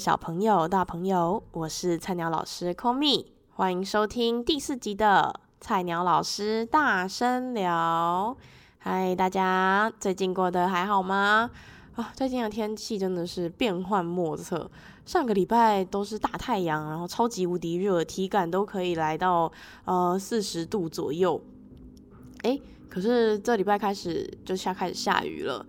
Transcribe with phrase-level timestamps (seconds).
[0.00, 8.34] 小朋友、大朋友，我是菜鸟老师 Komi，欢迎收听第四集的菜鸟老师大声聊。
[8.78, 11.50] 嗨，大家最近过得还好吗？
[11.96, 14.70] 啊，最近的天气真的是变幻莫测。
[15.04, 19.52] 上个礼拜都是大太阳，然后超级无敌热，体感都可以来到
[19.84, 21.38] 呃四十度左右。
[22.44, 25.66] 诶，可是这礼拜开始就下开始下雨了。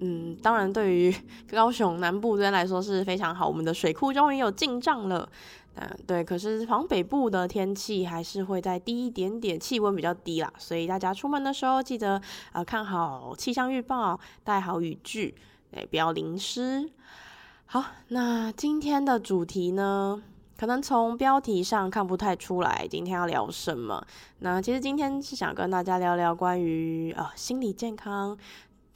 [0.00, 1.14] 嗯，当然，对于
[1.50, 5.28] 高雄南部这边来说是非常好，我们的水库终于有进账了。
[5.76, 12.22] 嗯，对，可是往北部的天气还是会再低一点点，气温比较低啦，所以大家出门的时候记得啊、
[12.52, 15.34] 呃、看好气象预报，带好雨具，
[15.72, 16.88] 哎，不要淋湿。
[17.66, 20.22] 好，那今天的主题呢，
[20.56, 24.06] 可能从标题上看不太出来，今天要聊什么？
[24.38, 28.38] 那其实今天是想跟大家聊聊关于啊、呃、心理健康。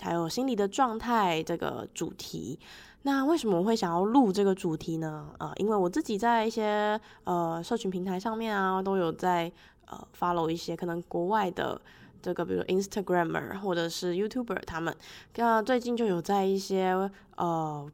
[0.01, 2.59] 还有心理的状态这个主题，
[3.03, 5.29] 那为什么我会想要录这个主题呢？
[5.39, 9.51] 呃，因为我自己在一些呃社群平台上面啊，都有在
[9.87, 11.81] 呃 follow 一些可能国外的
[12.23, 14.97] 这个，比如 Instagramer 或者是 YouTuber，他们
[15.37, 17.91] 那最近就有在一些呃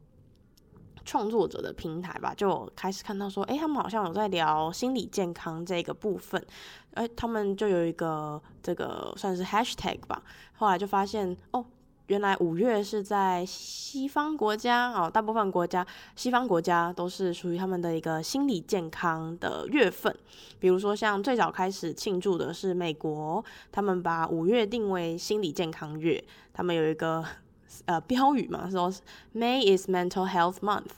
[1.03, 6.43] 创作者的平台吧，就开始看到说，诶，他们好像有在聊心理健康这个部分，
[6.93, 10.21] 诶，他们就有一个这个算是 Hashtag 吧，
[10.53, 11.65] 后来就发现哦。
[12.07, 20.15] 原来五月是在西方国家哦，大部分国家西方国家都是属于他们的一个心理健康的月份。
[20.59, 27.25] 比如说，像最早开始庆祝的是美国，他们把五月定为心理健康月，他们有一个
[27.85, 28.91] 呃标语嘛，说
[29.33, 30.91] May is Mental Health Month。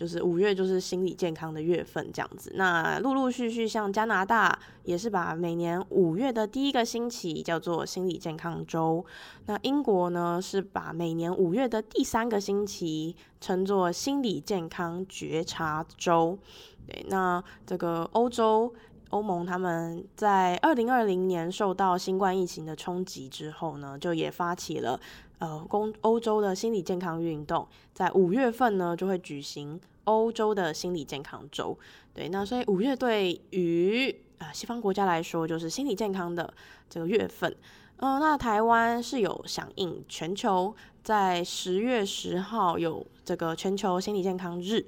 [0.00, 9.04] 就是五月就是心理健康的月份这样子，那陆陆续续像加拿大也是把每年五月的第一个星期叫做心理健康周，
[9.44, 16.38] 那英国呢是把每年五月的第三个星期称作心理健康觉察周。
[16.86, 18.72] 对，那这个欧洲
[19.10, 24.98] 欧盟他们在二零二零年受到新冠疫情的冲击之后呢，就也发起了。
[25.40, 31.76] 呃，公欧洲的心理健康运动在五月份呢就会举行欧洲的心理健康周。
[32.12, 36.52] 对，那所以五月对于呃西方国家来说就是心理健康的
[36.90, 37.56] 这个月份。
[37.96, 44.86] 嗯、那台湾是有响应全球，在十月十号有这个全球心理健康日。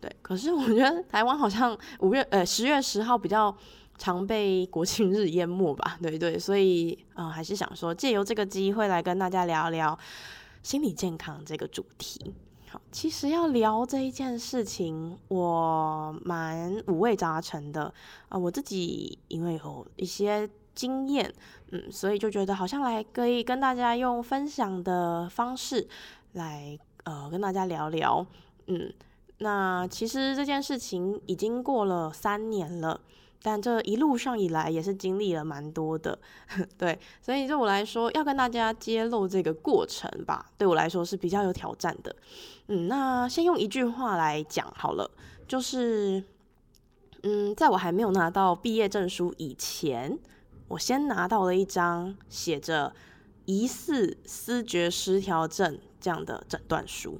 [0.00, 3.56] 对，可是我觉得台湾好像五月呃十月十号比较。
[4.02, 9.96] 常被国庆日淹没吧，对对，所以嗯，还是想说借由这个机会来跟大家聊聊
[10.60, 12.34] 心理健康这个主题。
[12.68, 17.94] 好，其实要聊这一件事情，我蛮五味杂陈的
[18.28, 21.32] 啊、我自己因为有一些经验，
[21.70, 25.86] 嗯，所以就觉得好像来可以跟大家用分享的方式
[26.32, 28.26] 来呃跟大家聊聊。
[28.66, 28.92] 嗯，
[29.38, 33.00] 那其实这件事情已经过了三年了。
[33.42, 36.16] 但这一路上以来也是经历了蛮多的，
[36.78, 42.14] 对，所以对我来说要跟大家揭露这个过程吧，对我来说是比较有挑战的。
[42.68, 45.10] 嗯，那先用一句话来讲好了，
[45.48, 46.22] 就是，
[47.24, 50.16] 嗯，在我还没有拿到毕业证书以前，
[50.68, 52.94] 我先拿到了一张写着
[53.44, 57.18] 疑似思觉失调症这样的诊断书。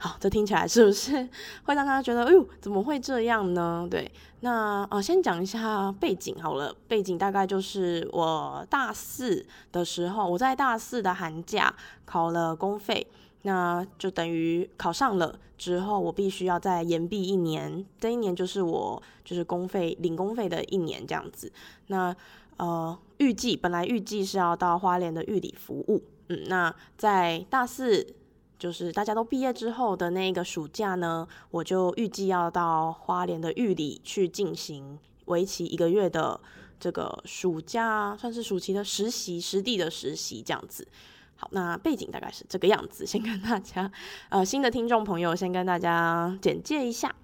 [0.00, 1.28] 好，这听起来是不是
[1.66, 3.84] 会让大家觉得，哎呦，怎么会这样呢？
[3.90, 4.08] 对，
[4.40, 6.72] 那呃，先讲一下背景好了。
[6.86, 13.04] 背景大概就是我大四的时候，我在大四的寒假考了公费，
[13.42, 17.84] 那就等于考上了之后，我必须要再延毕一年。
[17.98, 21.50] 这一年就是我就是公费领公费的一年这样子。
[21.88, 22.14] 那
[22.56, 28.14] 呃，预计本来预计是要到花莲的玉里服务，嗯，那在大四。
[28.58, 36.40] 就是大家都毕业之后的那个暑假呢，我就预计要到花莲的玉里去进行为期一个月的
[36.80, 40.88] 这个暑假，算是暑期的实习，实地的实习这样子。
[41.36, 43.88] 好，那背景大概是这个样子，先跟大家，
[44.28, 47.14] 呃，新的听众朋友先跟大家简介一下。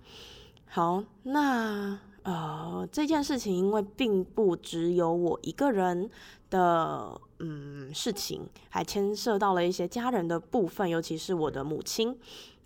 [0.66, 6.08] 好，那呃这件事情因为并不只有我一个人
[6.48, 7.20] 的。
[7.40, 12.16] 嗯，事情还牵涉到了一些家人的部分，尤其是我的母亲。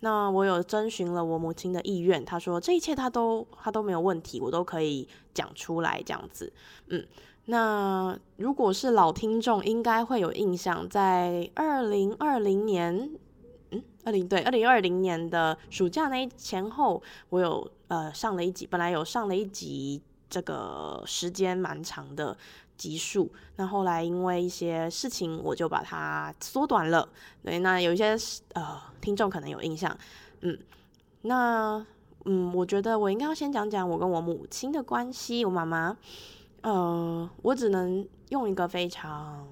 [0.01, 6.53] 那我有征询了我母亲的意愿，她说这一切她都她都没有问题，我都可以讲出来这样子。
[6.87, 7.05] 嗯，
[7.45, 13.11] 那如果是老听众，应该会有印象，在二零二零年，
[13.71, 22.37] 嗯，二零对二零二零年的暑假那一前后，我有呃上了一集，本来有上了一集，这个时间蛮长的。
[22.79, 27.07] 集数，那后来因为一些事情，我就把它缩短了。
[27.43, 28.17] 对，那有一些
[28.53, 29.95] 呃听众可能有印象，
[30.39, 30.57] 嗯，
[31.23, 31.85] 那
[32.25, 35.43] 嗯，我觉得我应该要先讲讲我跟我母亲的关系。
[35.43, 35.97] 我妈妈，
[36.61, 39.45] 呃，我只能用一个非常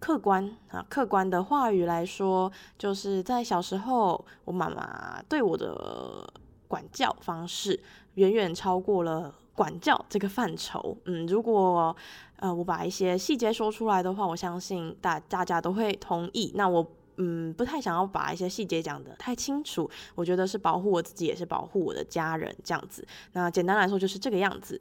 [0.00, 6.28] 客观啊，客观的话语来说，就是在小时候，我妈妈对我的
[6.66, 7.78] 管教方式
[8.14, 10.96] 远远超过了管教这个范畴。
[11.04, 11.94] 嗯，如果
[12.42, 16.52] 呃我把一些细节说出来的话，我相信大大家都会同意。
[16.54, 16.86] 那我。
[17.18, 23.06] 嗯，不太想要把一些细节讲得太清楚，我觉得是保护我自己，也是保护我的家人这样子。
[23.34, 24.80] 那简单来说就是这个样子。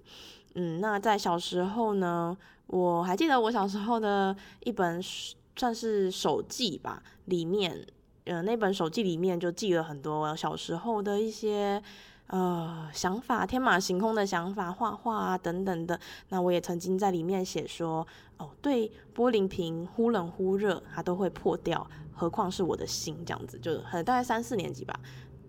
[0.56, 2.36] 嗯，那在小时候呢，
[2.68, 5.00] 我还记得我小时候的一本
[5.58, 7.86] 算是手记吧，里面，
[8.24, 11.84] 呃，那本手记里面就记了很多小时候的一些。
[12.28, 16.00] 呃，想法天马行空的想法，画画啊等等的。
[16.30, 18.08] 那我也曾经在里面写说，
[18.38, 24.98] 哦，对，玻璃瓶忽冷忽热，它都会破掉，何况是我的心这样子，就很大概三四年级吧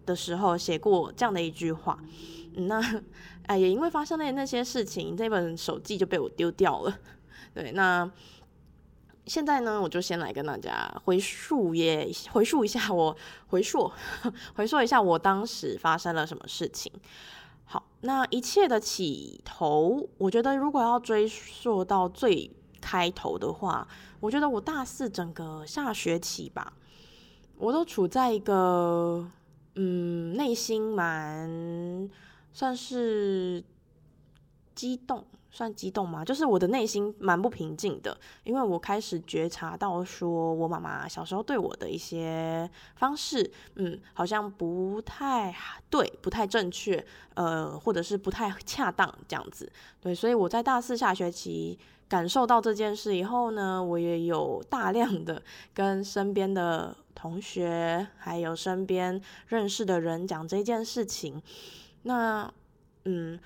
[0.05, 1.97] 的时候写过这样的一句话。
[2.55, 2.83] 那
[3.47, 6.99] 哎，也因为发生了那些事情，这本手记就被我丢掉了。
[7.55, 8.11] 对，那。
[9.27, 13.17] 现在呢，我就先来跟大家回溯也回溯一下我
[13.47, 13.91] 回溯
[14.57, 16.93] 回溯一下我当时发生了什么事情。
[17.65, 23.87] 好，那一切的起头，我觉得如果要追溯到最开头的话，
[24.21, 26.73] 我觉得我大四整个下学期吧，
[27.57, 29.31] 我都处在一个
[29.77, 32.11] 嗯内心蛮
[32.53, 33.63] 算是
[34.75, 35.25] 激动。
[35.53, 36.25] 算激动吗？
[36.25, 45.55] 就是我的内心蛮不平静的，因为我开始觉察到，说我妈妈小时候对我的一些方式，嗯，好像不太
[45.91, 47.05] 对，不太正确，
[47.35, 49.71] 呃，或者是不太恰当这样子。
[50.01, 51.79] 对，所以我在大四下学期
[52.09, 55.43] 感受到这件事以后呢，我也有大量的
[55.75, 61.43] 跟身边的同学，还有身边认识的人讲这件事情。
[62.05, 62.51] 那，
[63.05, 63.39] 嗯。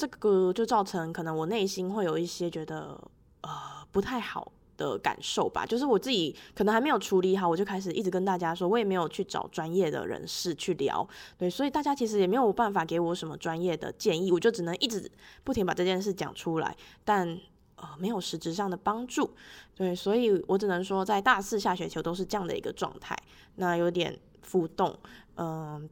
[0.00, 2.98] 这个就造成可能我内心会有一些觉得
[3.42, 3.50] 呃
[3.92, 11.06] 不太好的感受吧，就是我自己可能还没有处理好，我就开始一直跟大家说，我也没有去找专业的人士去聊，
[11.36, 15.10] 对，所以大家其实也没有办法给我什么专业的建议，我就只能一直
[15.44, 16.74] 不停把这件事讲出来，
[17.04, 17.38] 但
[17.76, 19.30] 呃没有实质上的帮助，
[19.74, 23.14] 对，所以我只能说在大四下学球都是这样的一个状态，
[23.56, 24.98] 那有点浮动，
[25.34, 25.86] 嗯、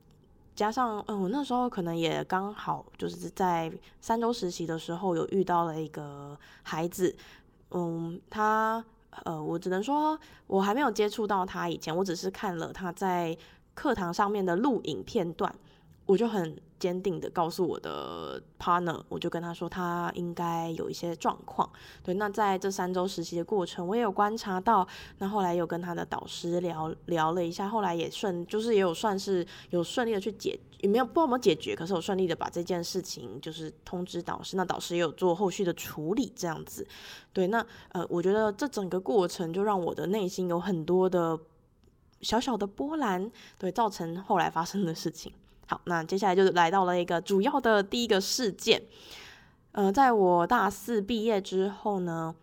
[0.59, 7.15] 加上，嗯，我那时候可能也刚好就是在三周实习的时候，有遇到了一个孩子，
[7.71, 8.85] 嗯，他，
[9.23, 10.19] 呃，我只能说，
[10.49, 13.39] 我还没有接触到他以前，我只是看了他在
[13.75, 15.55] 课堂上面的录影片段，
[16.09, 16.57] 我就很。
[16.79, 21.69] 坚定的告诉我的 partner，我就跟他说他应该有一些状况。
[22.05, 24.87] 对，那在这三周实习的过程，我也有观察到。
[25.19, 36.87] 那后来有跟他的导师聊聊了一下，后来也顺，就是也有算是有顺利的去解，也没有不知道有没有解决，可是我顺利的把这件事情就是通知导师，那导师也有做后续的处理，这样子。
[37.33, 41.37] 对，那呃，我觉得这整个过程就让我的内心有很多的
[42.21, 43.29] 小小的波澜，
[43.59, 45.33] 对，造成后来发生的事情。
[45.71, 48.83] 好，那接下来就来到了一个主要的第一个事件。
[49.73, 52.35] 呃，在我大四毕业之后呢，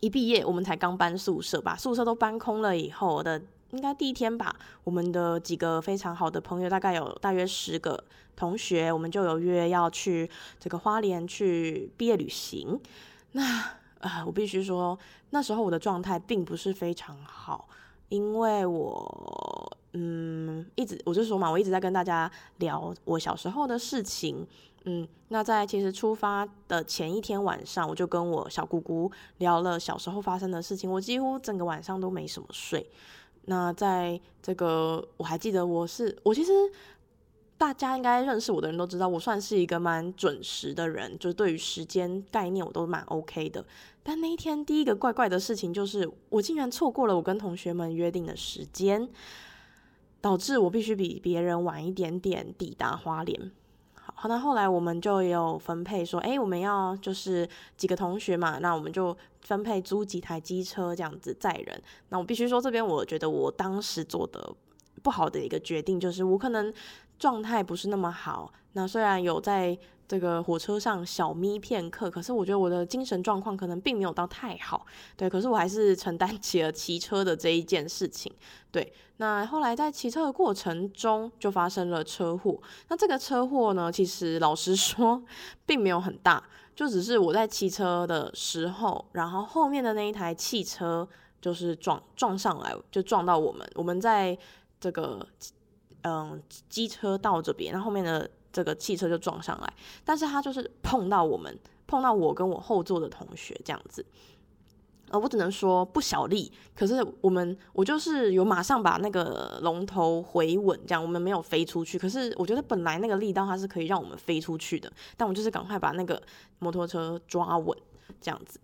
[0.00, 8.02] 一毕业我们才刚搬宿舍吧，宿舍都搬空了以后的应该第一天吧，我们的几个非常好的朋友，大概有大约十个
[8.34, 12.80] 同学，我们就有约要去这个花莲去毕业旅行。
[13.30, 13.42] 那
[14.00, 14.98] 啊、我必须说，
[15.30, 17.68] 那时候我的状态并不是非常好，
[18.08, 19.78] 因为我。
[19.92, 24.46] 嗯，一直我就说嘛，我一直在跟大家聊我小时候的事情。
[24.84, 29.08] 嗯，那在其实出发的前一天晚上，我就跟我小姑姑
[29.38, 30.90] 聊了小时候发生的事情。
[30.90, 32.84] 我几乎整个晚上都没什么睡。
[33.44, 36.52] 那在这个我还记得，我是我其实
[37.56, 43.64] 大家应该认识我的人都知道，我算是一个蛮准时的人，就是对于时间概念我都蛮 OK 的。
[44.02, 49.08] 但那一天第一个怪怪的事情就是，我竟然错过了我跟同学们约定的时间。
[50.22, 53.50] 导致我必须比别人晚一点点抵达花莲。
[53.94, 61.82] 好，那后来我们就有分配说，诶，我们要就是几个同学嘛，那我们就分配租几台机车这样子载人。
[62.08, 64.54] 那我必须说，这边我觉得我当时做的
[65.02, 66.72] 不好的一个决定，就是我可能
[67.22, 68.52] 状态不是那么好。
[68.72, 69.78] 那虽然有在。
[70.08, 74.84] 这个火车上小眯片刻，可是我觉得我的精神状况可能并没有到太好，
[75.16, 78.30] 对，可是我还是承担起了骑车的这一件事情，
[78.70, 78.92] 对。
[79.16, 85.22] 那后来在骑车的过程中就发生了车祸，那这个车祸呢，其实老实说
[85.64, 86.42] 并没有很大，
[86.74, 91.08] 就只是我在骑车的时候，然后后面的那一台汽车
[91.40, 94.36] 就是撞撞上来，就撞到我们，我们在
[94.78, 95.26] 这个
[96.02, 98.30] 嗯机车道这边，然后后面的。
[98.54, 104.04] 这个汽车就撞上来，但是他就是碰到我们，碰到我跟我后座的同学这样子。
[105.08, 111.98] 呃，我只能说不小力，可是我们我就是有马上把那个龙头回稳，这样我们没有飞出去。
[111.98, 116.22] 可是我觉得本来那个力道它是可以让我们飞出去的，但我就是赶快把那个
[116.58, 117.74] 摩托车抓稳，
[118.20, 118.60] 这样子。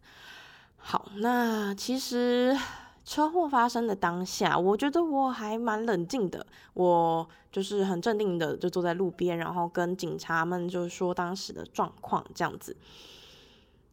[0.76, 2.54] 好，那其实
[3.08, 12.76] 车祸发生的当下，我觉得我还蛮冷静的，我就是很镇定的就坐在路边，然后跟警察们就说当时的状况这样子，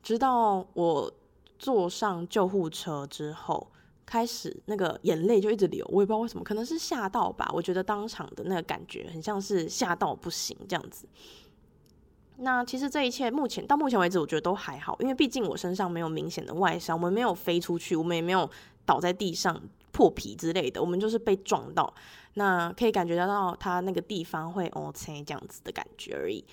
[0.03, 1.11] 直到我。
[1.57, 3.65] 坐上救护车之后，
[4.05, 7.49] 开始那个眼泪就一直流，我也不知道为什么，可能是吓到吧。
[7.53, 11.07] 我觉得当场的那个感觉很像是吓到不行这样子。
[12.35, 18.47] 那其实这一切目前到目前为止，我觉得都还好，因为毕竟我身上没有明显的外伤，我们没有飞出去，我们也没有
[18.85, 19.61] 倒在地上
[19.91, 21.93] 破皮之类的，我们就是被撞到。
[22.35, 26.45] 那可以感觉得到它那个地方会哦切这样子的感觉而已。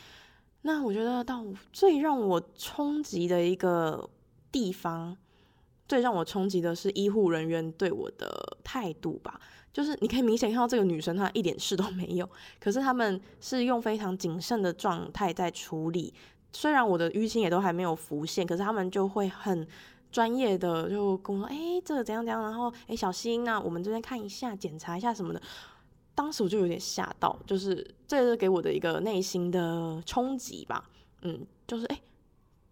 [0.63, 4.09] 那我觉得到最让我冲击的一个。
[4.53, 5.17] 地方
[5.89, 9.41] 最让我冲击的是医护人员对我的态度吧，
[9.73, 12.29] 就是你可以明显看到这个女生她一点事都没有，
[12.61, 16.13] 可是他们是用非常谨慎的状态在处理。
[16.53, 19.67] 虽然我的淤青也都还没有浮现，可是他们就会很
[20.13, 25.43] 专业的就跟我说：“哎、这个怎样怎样，然后哎、小心啊，我们这边看一下，检查一下什么的。”
[26.15, 30.89] 当时我就有点吓到，就是这是给我的一个内心的冲击吧。
[31.23, 32.01] 嗯，就是哎、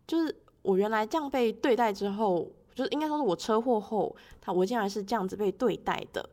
[0.07, 0.37] 就是。
[0.63, 6.29] 我原来这样被对待之后，就是应该说是我车祸后，他我竟然是这样子被对待的，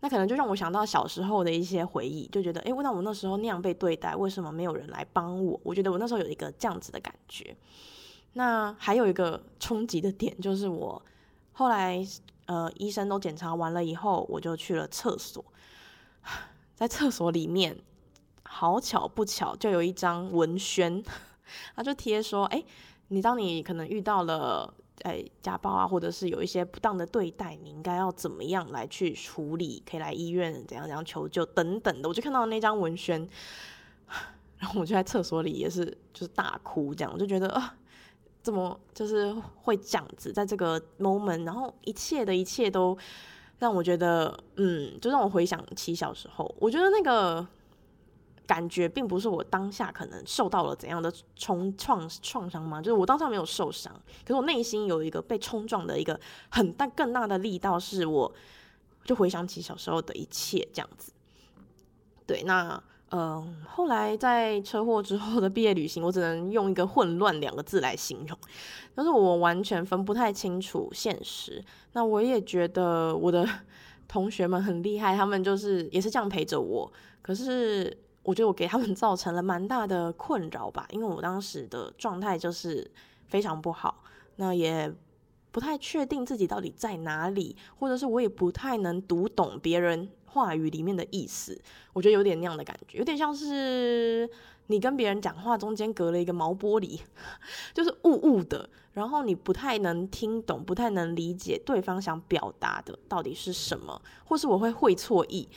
[0.00, 5.58] 那可能就让我想到小时候的一些回忆，就觉得，诶，那我那时候那样被对待，为什么没有人来帮我？
[5.62, 7.56] 我觉得我那时候有一个这样子的感觉。
[8.34, 11.02] 那还有一个冲击的点，就是我
[11.52, 12.06] 后来
[12.46, 15.44] 呃医生都检查完了以后，我就去了厕所，
[16.74, 17.78] 在厕所里面，
[18.42, 21.02] 好巧不巧就有一张文宣，
[21.74, 22.64] 他就贴说，诶。
[23.12, 24.72] 你当你可能遇到了
[25.02, 29.82] 诶家暴啊，或者是有一些不当的对待，你应该要怎么样来去处理？
[29.84, 32.08] 可以来医院怎样怎样求救等等的。
[32.08, 33.28] 我就看到那张文宣，
[34.58, 35.84] 然后我就在厕所里也是
[36.14, 37.76] 就是大哭，这样我就觉得啊，
[38.42, 42.96] 怎么就是会这样子，在这个 moment，然后一切的一切都
[43.58, 47.46] 让我觉得，嗯，就让我回想起小时候，我觉得那个。
[48.46, 52.82] 感觉并不是我当下可能受到了怎样的冲创创伤吗？
[52.82, 53.94] 就是我当下没有受伤，
[54.24, 56.18] 可是我内心有一个被冲撞的一个
[56.50, 58.34] 很大更大的力道，是我
[59.04, 61.12] 就回想起小时候的一切这样子。
[62.26, 68.38] 对，那嗯、后来在车祸之后的毕业旅行，我只能用一个混乱两个字来形容，
[68.94, 71.64] 但是我完全分不太清楚现实。
[71.92, 73.46] 那我也觉得我的
[74.08, 77.96] 同学们很厉害，他们就是也是这样陪着我，可是。
[78.22, 82.88] 我觉得我给他们造成了蛮大的困扰吧，因为我当时的状态就是
[83.28, 84.04] 非常不好，
[84.36, 84.92] 那也
[85.50, 91.60] 不太确定自己到底在哪里，或者是我也不太能读懂别人话语里面的意思。
[91.92, 94.28] 我觉得有点那样的感觉，有点像是
[94.68, 97.00] 你跟别人讲话中间隔了一个毛玻璃，
[97.74, 105.48] 就是雾雾的，然后你不太能听懂，不太能理解对方想表达的到底是什么，或是我会会错意。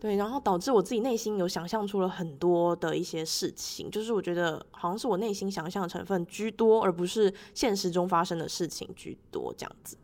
[0.00, 9.96] 对，然后导致我自己内心有想象出了很多的一些事情，就是我觉得好像是我内心想象成分居多，而不是现实中发生的事情居多这样子。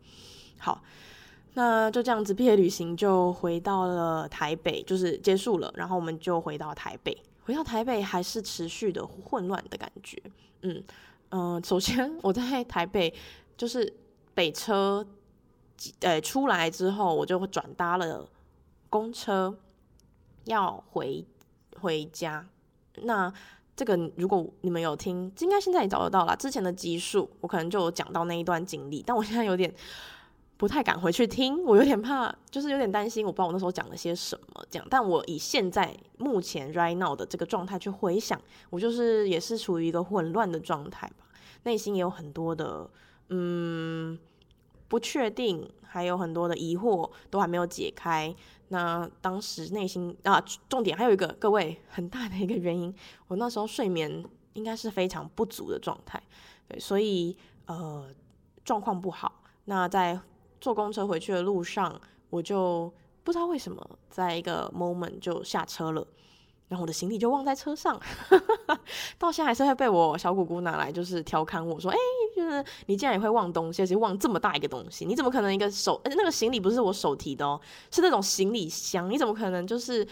[0.57, 0.81] 好，
[1.53, 10.21] 那就这样子，毕业旅行就回到了台北，就是结束了，然后我们就回到台北，回到台北还是持续的混乱的感觉。
[10.61, 10.83] 嗯
[11.29, 13.13] 嗯、首先我在台北
[13.57, 13.93] 就是
[14.33, 15.05] 北车，
[16.01, 18.27] 呃，出来之后我就转搭了
[18.89, 19.57] 公车。
[20.45, 21.23] 要回
[21.79, 22.43] 回家，
[23.03, 23.31] 那
[23.75, 26.35] 这个如果你们有听，应该现在也找得到啦。
[26.35, 29.71] 之前的集数我可能就有讲到那一段经历，但我现在有点
[30.61, 34.87] 不太敢回去听， 我有点怕，就是有点担心，我不知道我那时候讲了些什么这样。
[34.91, 38.39] 但我以现在目前 right now 的这个状态去回想，
[38.69, 41.25] 我就是也是处于一个混乱的状态吧，
[41.63, 42.87] 内心也有很多的
[43.29, 44.15] 嗯
[44.87, 48.31] 不确定，还有很多的疑惑都还没有解开。
[48.67, 50.39] 那当时内心啊，
[50.69, 52.93] 重点还有一个，各位很大的一个原因，
[53.27, 56.21] 我那时候睡眠应该是非常不足的状态，
[56.67, 58.07] 对，所以呃
[58.63, 59.41] 状况不好。
[59.65, 60.19] 那在
[60.61, 61.99] 坐公车回去的路上，
[62.29, 66.07] 我就不知道为什么，在一个 moment 就下车了。
[66.69, 67.99] 然后我的行李就忘在车上，
[69.19, 71.97] 到现在还是会被我小姑姑拿来就是调侃我说：“哎，
[72.33, 75.99] 就是你竟然也会忘东西，而且忘这么大一个东西，你怎么可能一个手？
[76.05, 77.59] 而且那个行李不是我手提的哦，
[77.91, 80.07] 是那种行李箱，你怎么可能就是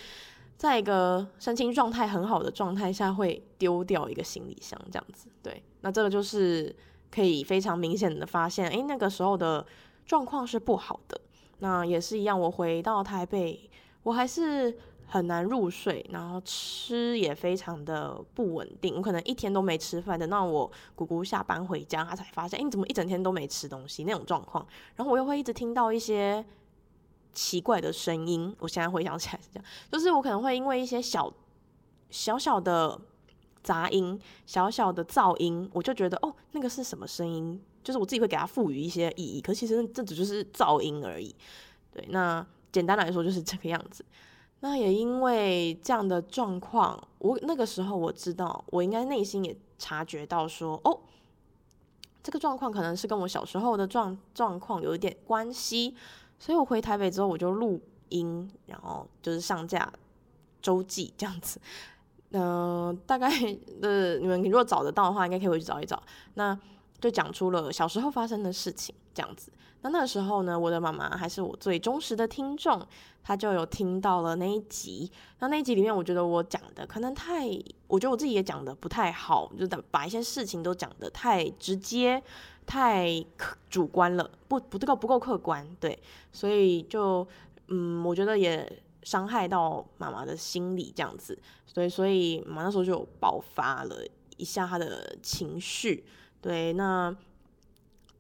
[0.58, 5.29] 在一个身心状态很好的状态下，会丢掉一个行李箱这样子。
[5.41, 6.75] 对，那这个就是
[7.10, 9.65] 可以非常明显的发现，诶，那个时候的
[10.10, 11.22] 状况是不好的。
[11.60, 13.70] 那也是一样，我回到台北，
[14.01, 14.75] 我还是
[15.06, 18.96] 很难入睡，然后吃也非常的不稳定。
[18.96, 24.66] 我可能一天都没吃饭，等到我姑姑下班回家，她才发现，诶，你怎么一整天都没吃东西那种状况。
[24.96, 26.44] 然后我又会一直听到一些。
[27.32, 31.32] 奇怪的声音，我现在回想起来是这样，就是我可能会因为一些小
[32.10, 33.00] 小小的
[33.62, 37.62] 杂音、小小的噪音，我就觉得哦，那个是什么声音？
[37.84, 41.36] 就是我自己会给它赋予一些意义，可其实这只就是噪音而已。
[41.92, 44.06] 对，那简单来说就是这个样子。
[44.62, 51.00] 那也因为这样的状况，我那个时候我知道，我应该内心也察觉到说，哦，
[52.22, 55.96] 这个状况可能是跟我小时候的状状况有一点关系。
[56.38, 59.92] 所以我回台北之后，我就录音，然后就是上架
[60.62, 61.60] 周记这样子。
[62.32, 63.30] 嗯、大概
[63.82, 66.02] 的你们如果找得到的话，应该可以回去找一找。
[66.34, 66.58] 那
[67.00, 69.51] 就讲出了小时候发生的事情这样子。
[69.82, 72.86] 那那个时候呢，我的妈妈还是我最忠实的听众，
[73.24, 75.10] 她就有听到了那一集。
[75.39, 77.48] 那那一集里面，我觉得我讲的可能太，
[77.88, 82.22] 我觉得我自己也讲的不太好，就把一些事情都讲的太直接。
[82.65, 83.25] 太
[83.68, 85.98] 主观了，不不这个不够客观，对，
[86.32, 87.27] 所以就
[87.70, 94.06] 嗯，我觉得也伤害到妈妈的心理这样子，所以所以妈妈那时候就爆发了
[94.38, 96.06] 一下她的情绪，
[96.41, 97.15] 对，那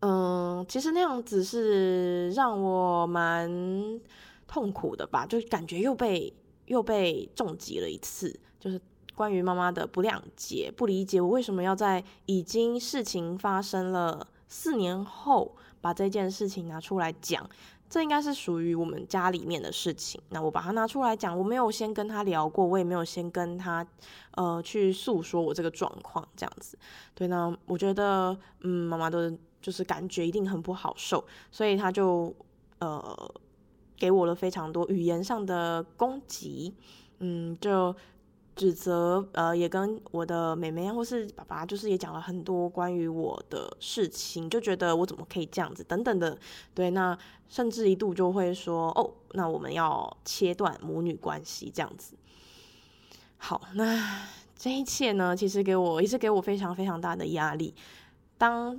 [0.01, 3.99] 嗯，其实那样子是让我蛮
[4.47, 6.33] 痛苦的吧，就感觉又被
[6.65, 8.79] 又被重击了一次，就是
[9.15, 14.27] 关于妈妈的不谅解、不理解我为什么要在已经事情发生了。
[14.51, 17.47] 四年后把这件事情拿出来讲，
[17.89, 20.21] 这应该是属于我们家里面的事情。
[20.29, 23.85] 那我把它拿出来讲，我没有先跟他聊过，我也没有先跟他
[24.31, 26.77] 呃去诉说我这个状况，这样子。
[27.15, 32.33] 对，那我觉得嗯，妈妈的就是感觉一定很不好受，所以他就
[32.77, 33.33] 呃
[33.97, 36.75] 给我了非常多语言上的攻击，
[37.17, 37.95] 嗯，就。
[38.59, 46.37] 指责，呃，也跟我的妹妹或是爸爸，就是也讲了很多关于我的事情，就觉得我怎么可以这样子，等等的，
[46.75, 47.17] 对，那
[47.47, 52.15] 甚至一度就会说，哦，那我们要切断母女关系这样子。
[53.37, 57.73] 好，那这一切呢，其实给我也是给我非常非常大的压力。
[58.37, 58.77] 当，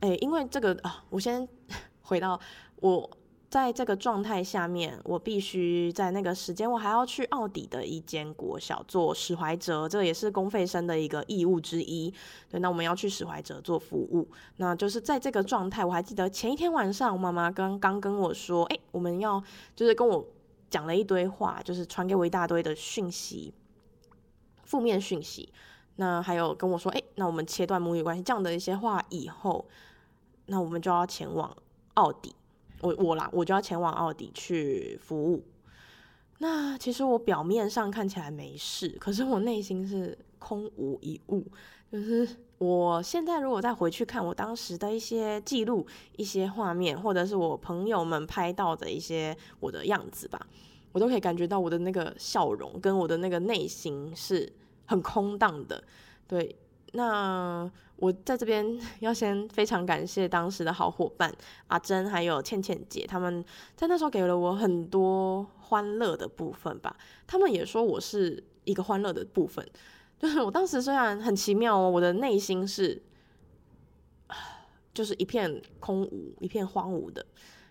[0.00, 1.48] 哎、因为这个啊，我先
[2.02, 2.38] 回到
[2.76, 3.08] 我。
[3.52, 12.10] 在这个状态下面，我必须在那个时间，我还要去奥底的一间国小做史怀哲，这也是公费生的一个义务之一。
[12.48, 14.26] 对，那我们要去史怀哲做服务。
[14.56, 19.44] 那就是在这个状态，我还记得前一天晚上，我妈妈刚刚跟我说，哎，我们要
[19.76, 20.26] 就是跟我
[20.70, 23.52] 讲了一堆话，就是传给我一大堆的讯息，
[24.64, 25.52] 负面讯息。
[25.96, 29.66] 那还有跟我说，哎，那我们切断母女关系这样的一些话以后，
[30.46, 31.54] 那我们就要前往
[31.92, 32.34] 奥底。
[32.82, 35.42] 我我啦，我就要前往奥底去服务。
[36.38, 41.46] 那其实我表面上看起来没事，可是我内心是空无一物。
[41.90, 42.26] 就是
[42.58, 50.40] 我现在如果再回去看我当时的一些记录、一些画面，或者是我朋友们拍到的一些我的样子吧，
[50.90, 54.50] 我都可以感觉到我的那个笑容跟我的那个内心是
[54.86, 55.84] 很空荡的。
[56.26, 56.56] 对，
[56.92, 57.70] 那。
[57.96, 58.66] 我在这边
[58.98, 61.32] 要先非常感谢当时的好伙伴
[61.68, 63.44] 阿珍还有倩倩姐，他们
[63.76, 66.96] 在那时候给了我很多欢乐的部分吧。
[67.28, 69.64] 他们也说我是一个欢乐的部分，
[70.18, 73.00] 就是我当时虽然很奇妙哦，我的内心是
[74.92, 77.24] 就是一片空无、一片荒芜的。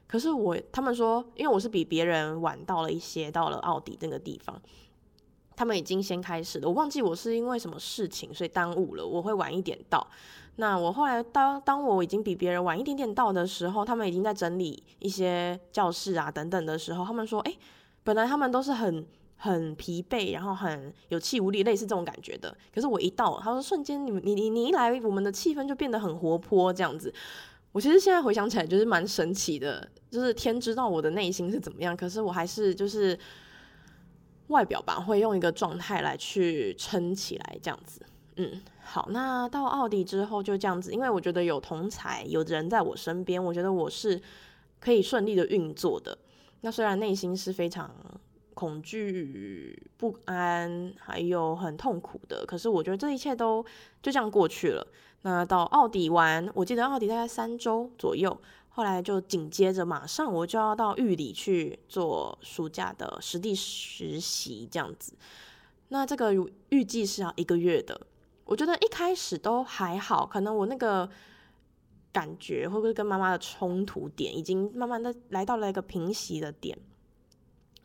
[0.07, 4.61] 可是我他们说，因为我是比别人晚到了一些，到了奥迪那个地方。
[5.55, 10.05] 他们已经先开始了，我忘记我是因为什么事情所以耽误了，我会晚一点到。
[10.57, 17.55] 那我后来当当我已经比别人晚一点点到的时候，他们已经在整理一些教室啊等等的时候，他们说：“哎，
[18.03, 19.05] 本来他们都是很
[19.37, 22.55] 很疲惫，然后很有气无力，类似这种感觉的。
[22.73, 27.13] 可是我一到，他说瞬间你你你你一来，我们的气氛就变得很活泼，这样子。
[27.71, 33.17] 我其实现在回想起来就是蛮神奇的，就是天知道我的内心是怎么样，可是我还是就是。”
[34.51, 38.05] 外表吧，会用一个状态来去撑起来，这样子。
[38.37, 44.21] 嗯，好，那到奥迪之后就这样子，因为我觉得有同才，有人在我身边，我觉得我是
[44.79, 46.17] 可以顺利的运作的。
[46.61, 47.93] 那虽然内心是非常
[48.53, 53.63] 恐惧、不安，还有很痛苦的，可是我觉得这一切都
[54.01, 54.85] 就这样过去了。
[55.23, 58.35] 那到奥迪玩，我记得奥迪大概三周左右，
[58.73, 65.13] 后来就紧接着马上我就要到玉里去做暑假的实地实习，这样子。
[65.89, 66.33] 那这个
[66.69, 68.07] 预计是要一个月的。
[68.45, 71.09] 我觉得一开始都还好，可能我那个
[72.11, 76.77] 感觉会不会跟妈妈的冲突点已经慢慢的来到了一个平息的点，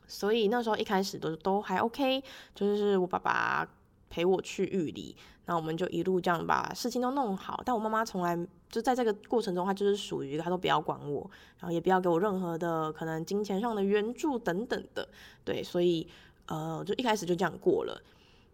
[0.06, 2.22] 所以那时候一开始都都还 OK，
[2.54, 3.68] 就是我爸爸
[4.08, 5.16] 陪我去玉里，
[5.46, 7.62] 那我们就一路这样把事情都弄好。
[7.64, 8.36] 但我妈妈从来
[8.68, 11.28] 就在这个过程中，她就是属于她都不要管我，
[11.58, 15.08] 然后也不要给我任何的可能金钱上的援助等等的，
[15.44, 16.06] 对，所以
[16.46, 18.02] 呃，就一开始就这样过了。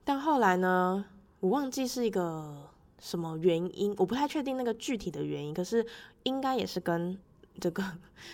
[0.04, 1.04] 但后来呢，
[1.40, 2.54] 我忘记是一个
[2.98, 5.84] 什么原因，我不太确定那个具体的原因，可是
[6.24, 7.18] 应该也是跟
[7.60, 7.84] 这个，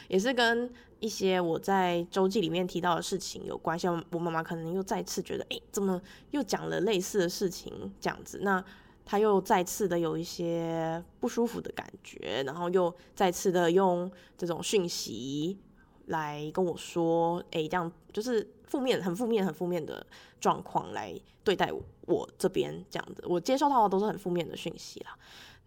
[0.09, 3.79] 也是跟一些我在周记里面提到的事情有关。
[3.79, 6.01] 像我妈妈可能又再次觉得，哎，怎么
[6.31, 8.41] 又讲了类似的事情这样子？
[8.43, 8.65] 那
[9.05, 15.59] 她又再次的有一些不舒服的感觉，然后又再次的用这种讯息
[16.07, 18.49] 来跟我说，哎，这样就是。
[18.69, 20.07] 负面，很负面，很负面的
[20.39, 25.17] 状况来对待我，我这边这样子，我接收到的都是很负面的讯息啦。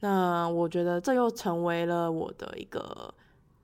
[0.02, 3.12] 那我觉得这又成为了我的一个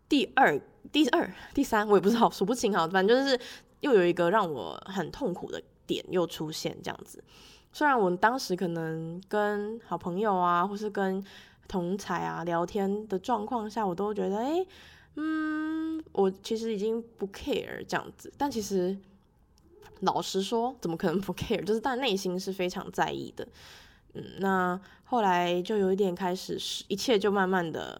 [0.10, 0.60] 第二、
[0.92, 3.40] 第二、第三，我也不知道数不清哈，反正就是
[3.82, 7.24] 又有一个让我很痛苦的点又出现这样子。
[7.72, 11.24] 虽然我当时可能跟好朋友啊，或是跟
[11.68, 14.66] 同才啊聊天的状况下，我都觉得，哎，
[15.16, 18.98] 嗯，我其实已经不 care 这样子，但其实。
[20.02, 21.60] 老实说，怎么可能不 care？
[21.64, 23.48] 就是但内心是非常在意的。
[24.14, 26.56] 嗯，那后来就有一点开始，
[26.88, 28.00] 一切就慢慢的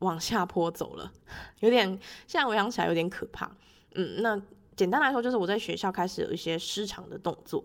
[0.00, 1.12] 往下坡走了，
[1.60, 1.86] 有点
[2.26, 3.50] 现在回想起来有点可怕。
[3.94, 4.40] 嗯，那
[4.76, 7.64] 简单来说，就是我在学校开始有一些失常的动作。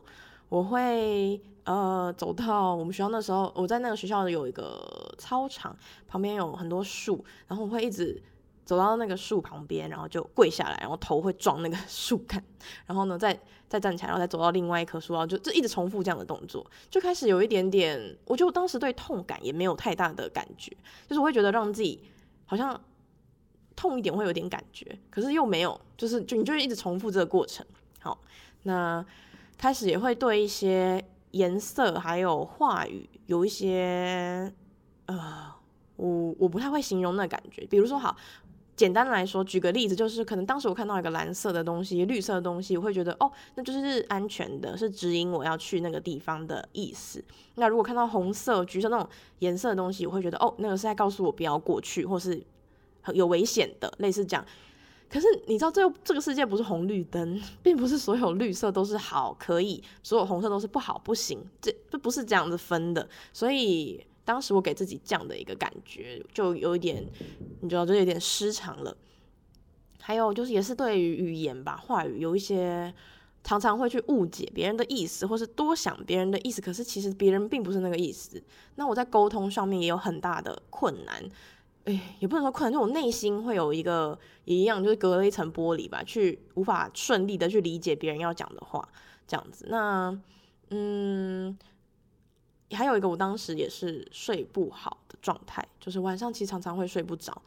[0.49, 5.75] 我会呃走到我们学校那时候，我在那个学校有一个操场，
[6.07, 8.21] 旁边有很多树，然后我会一直。
[8.65, 12.41] 走到那个树旁边，然后就跪下来，然后头会撞那个 树干，
[12.85, 20.71] 然后呢，再再站起来，然后再走到另外一棵树，然后就就一直重复这样的动作，就开始有一点点，我觉得我当时对痛感也没有太大的感觉，
[21.09, 22.01] 就是我会觉得让自己
[22.53, 22.79] 好像
[23.75, 27.65] 痛一点会有点感觉，可是又没有，就是就你就一直重复这个过程。
[27.99, 28.15] 好，
[28.61, 29.03] 那
[29.57, 34.53] 开始也会对一些颜色还有话语有一些
[35.07, 35.51] 呃，
[35.95, 38.15] 我我不太会形容那感觉，比如说好。
[38.83, 47.23] 简单来说，举个例子，就是可能当时我看到一个蓝色的东西、绿色的东西，我会觉得哦，那就是安全的，是指引我要去那个地方的意思。
[47.55, 49.07] 那如果看到红色、橘色那种
[49.39, 52.43] 颜色的东西，我会觉得哦，那个是在告诉我不要过去，或是
[52.99, 54.45] 很有危险的，类似这样。
[55.09, 64.05] 可是你知道，这这个世界不是红绿灯， 并不是所有绿色都是好可以，所有红色都是不好不行，这这不是这样子分的，所以。
[64.25, 67.05] 当时我给自己这样的一个感觉，就有一点，
[67.61, 68.95] 你知道，就有点失常了。
[69.99, 72.93] 还有就是，也是对于语言吧，话语有一些
[73.43, 76.61] 常常会去误解别人的意思，或是多想别人的意思。
[76.61, 78.41] 可是其实别人并不是那个意思。
[78.75, 81.23] 那我在沟通上面也有很大的困难。
[81.85, 88.87] 哎，也不能说困难，就我内心会有一个一样，就是隔了一层玻璃吧，去无法顺利的去理解别人要讲的话，
[89.27, 89.67] 这样子。
[89.69, 90.17] 那，
[90.69, 91.57] 嗯。
[92.73, 97.41] 还有一个，我当时也是睡不好的状态，就是晚上其实常常会睡不着。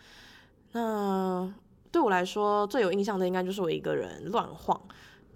[0.73, 1.53] 那
[1.91, 4.81] 对我来说最有印象的，应该就是我一个人乱晃，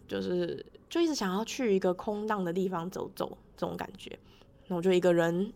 [0.06, 4.18] 就是就一直想要去一个空荡的地方走走这种感觉。
[4.66, 5.52] 那我就一个人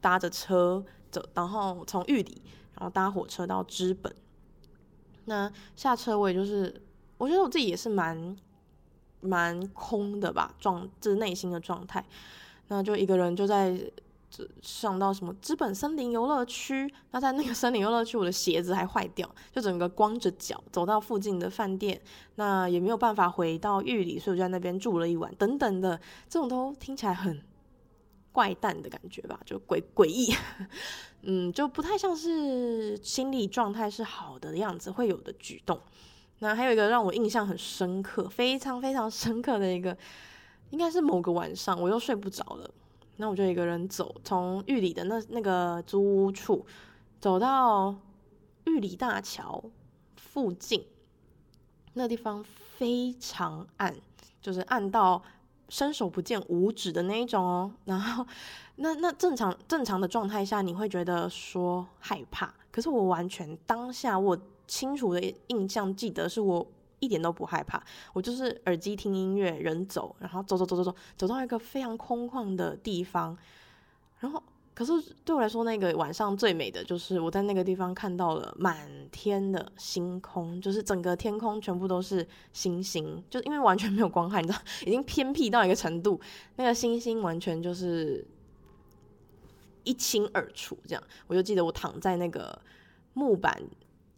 [0.00, 2.42] 搭着车走，然后从玉里，
[2.74, 4.14] 然后搭火车到知本。
[5.26, 6.82] 那下车我也就是，
[7.18, 8.36] 我觉得我自己也是蛮
[9.20, 12.04] 蛮空的吧，状就是内心的状态。
[12.68, 13.78] 那就一个人就在
[14.60, 21.98] 上到什么资本森林游乐区，那在那个森林游乐区，我的鞋子还坏掉，就整个光着脚走到附近的饭店，
[22.34, 25.98] 那也没有办法回到玉里，所以我就在那边住了一晚，等等的，
[26.28, 27.40] 这种都听起来很
[28.32, 30.34] 怪诞的感觉吧，就诡诡异，
[31.22, 35.80] 嗯，就不太像是心理状态是好的样子会有的举动。
[36.40, 39.96] 那还有一个让我印象很深刻，非常非常深刻的一个。
[40.70, 42.70] 应该是某个晚上，我又睡不着了，
[43.16, 46.66] 那我就一个人走，从玉里的那那个租屋处
[47.20, 47.94] 走到
[48.64, 49.62] 玉里大桥
[50.16, 50.84] 附近，
[51.94, 52.44] 那地方
[52.76, 53.94] 非常暗，
[54.42, 55.22] 就是暗到
[55.68, 57.70] 伸手不见五指的那一种哦。
[57.84, 58.26] 然后，
[58.76, 66.66] 那那正常正常的状态下，你会觉得说害怕，可是我完全当下我清楚的印象记得是我。
[66.98, 67.82] 一点都不害怕，
[68.12, 73.36] 我就是耳机听音乐，人走，然后走走走走走，走到一个非常空旷的地方，
[74.18, 74.92] 然后可是
[75.24, 86.20] 对我来说，那个晚上最美的就是我在那个地方看到了满天的星空，就是整个天空全部都是星星，就因为完全没有光害，你知道，已经偏僻到一个程度，
[86.56, 88.26] 那个星星完全就是
[89.84, 90.76] 一清二楚。
[90.86, 92.58] 这样，我就记得我躺在那个
[93.14, 93.62] 木板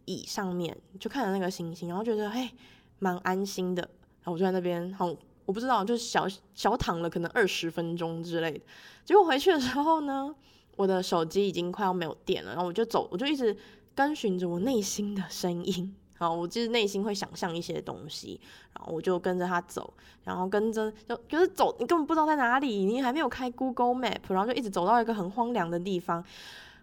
[0.09, 2.49] 椅上面，就看着那个星星，然后觉得嘿，
[2.97, 3.81] 蛮安心的。
[4.21, 5.05] 然后我就在那边，好，
[5.45, 8.59] 我不知道，就是小小躺了可能二十分钟之类的。
[9.05, 10.33] 结果回去的时候呢，
[10.75, 13.55] 我的手机已经快要没有电了，然后我就走，我就一直
[13.93, 18.39] 跟循着我内心的声音，好，我就是内心会想象一些东西，
[18.73, 19.93] 然后我就跟着他走，
[20.25, 26.23] 然后跟着就就是走，你根本不知道在哪里，你还没有开 Google Map，然后就一直走到一个很荒凉的地方，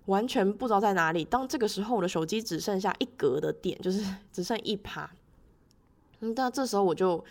[0.07, 1.25] 完全不知道在哪里。
[1.25, 5.09] 当这个时候，我的手机只剩下一格的电， 就是只剩一趴。
[6.21, 7.23] 嗯，但这时候我就，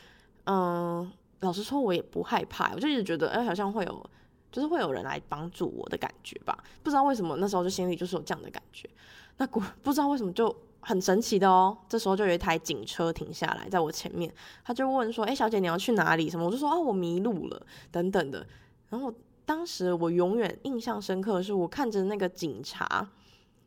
[0.46, 1.12] 嗯，
[1.42, 4.10] 老实说，我也不害怕，我就一直觉得，哎，好像会有。
[4.52, 8.90] 就是会有人来帮助我的感觉吧，不知道为什么那时候就心里就是有这样的感觉。
[9.36, 14.34] 那不不知道为什么就很神奇的哦，这时候就有一台警车停下来在我前面，
[14.64, 16.46] 他就问说：“哎，小姐你要去哪里？”什么？
[16.46, 18.48] 我就说：“哦，我迷路了。”等等的。
[18.88, 19.14] 然后
[19.46, 23.10] 当时我永远印象深刻的是，我看着那个警察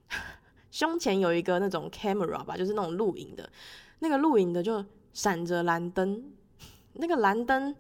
[0.71, 3.49] 胸前有一个那种 camera 吧，就是那种录影的，
[4.01, 6.23] 那个录影的就闪着蓝灯，
[6.95, 7.75] 那个蓝灯。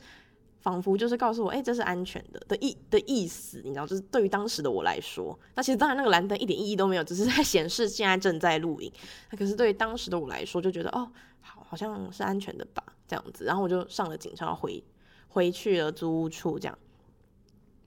[0.61, 8.93] 仿佛就是告诉我，哎、这是安全的的意的意思，你知道，就是对于当时的我来说，那其实当然那个蓝灯一点意义都没有，只是在显示现在正在录影。
[9.31, 11.09] 那可是对于当时的我来说，就觉得哦，
[11.41, 13.45] 好，好像是安全的吧，这样子。
[13.45, 14.83] 然后我就上了警车回
[15.29, 16.77] 回去了租屋处，这样。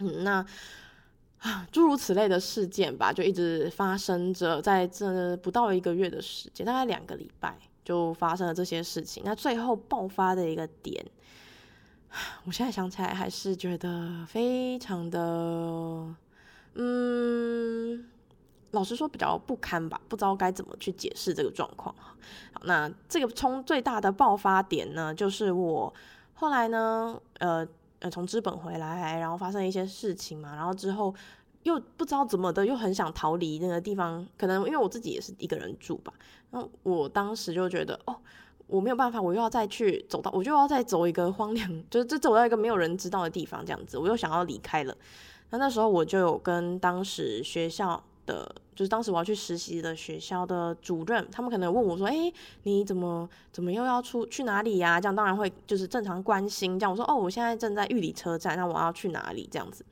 [0.01, 0.45] 嗯，那
[1.39, 9.23] 啊，诸如此类的事件吧，就一直发生着，在这不到一个月的时间，大概两个礼拜，就发生了这些事情。
[9.25, 11.05] 那最后爆发的一个点。
[12.43, 15.19] 我现在想起来还是觉得非常的，
[16.75, 18.05] 嗯，
[18.71, 21.95] 老实说比较不堪吧，不知道该怎么去解释这个状况。
[22.51, 25.93] 好，那这个冲最大的爆发点呢，就是我
[26.33, 27.65] 后来呢，呃
[28.01, 31.15] 呃，从资本回来，然后发生一些事情嘛，然后之后
[31.63, 36.13] 又不知道怎么的，又很想逃离那个地方，可能因为我自己也是一个人住吧，
[36.51, 38.15] 然后我当时就觉得哦。
[38.67, 44.95] 我没有办法，我又要再去走到，我就要再走一个荒凉， 就是这走到一个没有人知道的地方，这样子，我又想要离开了。
[45.49, 52.31] 那那时候我就有跟当时学校的，就是当时我要去实习的学校的主任，他们可能问我说：“哎，
[52.63, 56.79] 你怎么怎么又要出去哪里呀？”这样当然会就是正常关心。
[56.79, 59.85] 这样我说：“哦，我现在正在玉里车站，那我要去哪里？”这样子，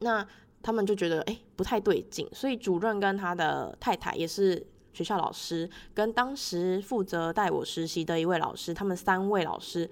[0.00, 0.26] 那
[0.62, 4.66] 他们就觉得哎不太对劲，所以主任跟他的太太也是。
[4.94, 9.88] 学校老师跟当时负责带我实习的一位老师，他们三位老师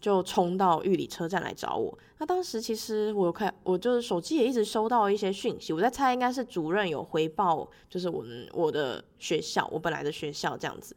[0.00, 1.96] 就冲到玉里车站来找我。
[2.18, 10.96] 那当时其实我看，我就是手机也一直收到一些讯息，我在猜应该是主任有回报，就是我们我的学校，我本来的学校这样子，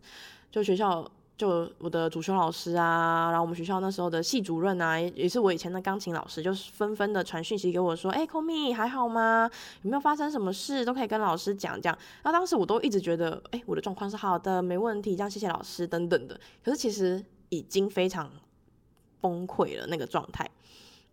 [0.49, 1.05] 就学校。
[1.35, 9.49] 就我的主修老师啊，然后我们学校那时候的系主任啊，也是我以前的钢琴老师，就是纷纷的传讯息给我说：“哎，Komi 还好吗？
[9.81, 10.85] 有没有发生什么事？
[10.85, 16.39] 都可以跟老师讲这样。”那当时我都一直觉得，哎，我的状况是好的，没问题，这样谢谢老师等等的。
[16.63, 18.31] 可是其实已经非常
[19.23, 20.45] 崩溃了那个状态。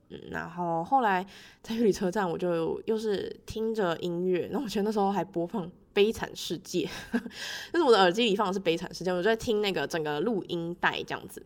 [0.08, 1.24] 嗯，然后后来
[1.62, 5.70] 在玉里车站，我就又是听着音乐，那我觉得那时候还播放。
[5.92, 11.44] 悲惨世界， 但是我的耳机里放的是悲惨世界，我就在听那个整个录音带这样子。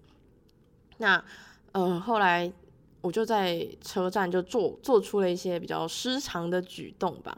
[0.99, 1.25] 那
[1.73, 2.53] 呃，后来
[3.01, 7.37] 我就在车站就做做出了一些比较失常的举动吧。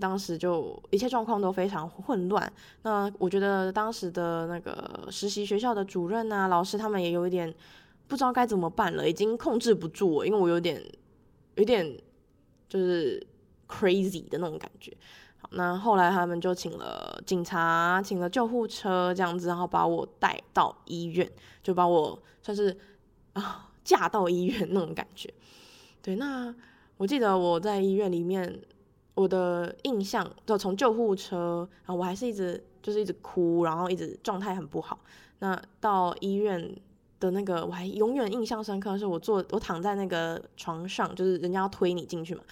[0.00, 2.50] 当时就一切状况都非常混乱。
[2.82, 7.54] 那我觉得当时的那个实习学校的主任啊、老师他们也有一点
[8.08, 10.82] 不知道该怎么办了，已经控制不住我，因为我有点
[11.56, 11.86] 有点
[12.68, 13.24] 就是
[13.68, 14.96] crazy 的那种感觉。
[15.36, 21.30] 好，那后来他们就请了警察，请了救护车这样子，然后把我带到医院，
[21.62, 22.76] 就把我算是
[23.34, 25.32] 啊架到医院那种感觉。
[26.00, 26.52] 对，那
[26.96, 28.60] 我记得我在医院里面，
[29.14, 34.98] 我的印象就从救护车，然后我还是一直就是一直哭，然后一直状态很不好。
[35.40, 36.74] 那到医院
[37.20, 42.42] 的那个，我还永远印象深刻，是我坐我躺在那个床上，就是人家要推你进去嘛。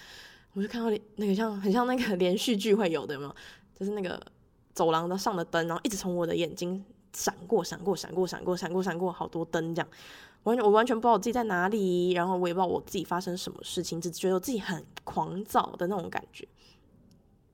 [0.54, 3.34] 我就看到那个像很像那个连续剧会有的嘛，
[3.78, 4.20] 就是那个
[4.72, 9.88] 走廊的上的灯，然后一直从我的眼睛闪过、闪过、闪过、闪过、闪过、闪过好多灯这样，
[10.44, 16.48] 完全我完全不知道我自己在哪里，然后我也不知道我自己发生什么事情，只觉得我自己很狂躁的那种感觉。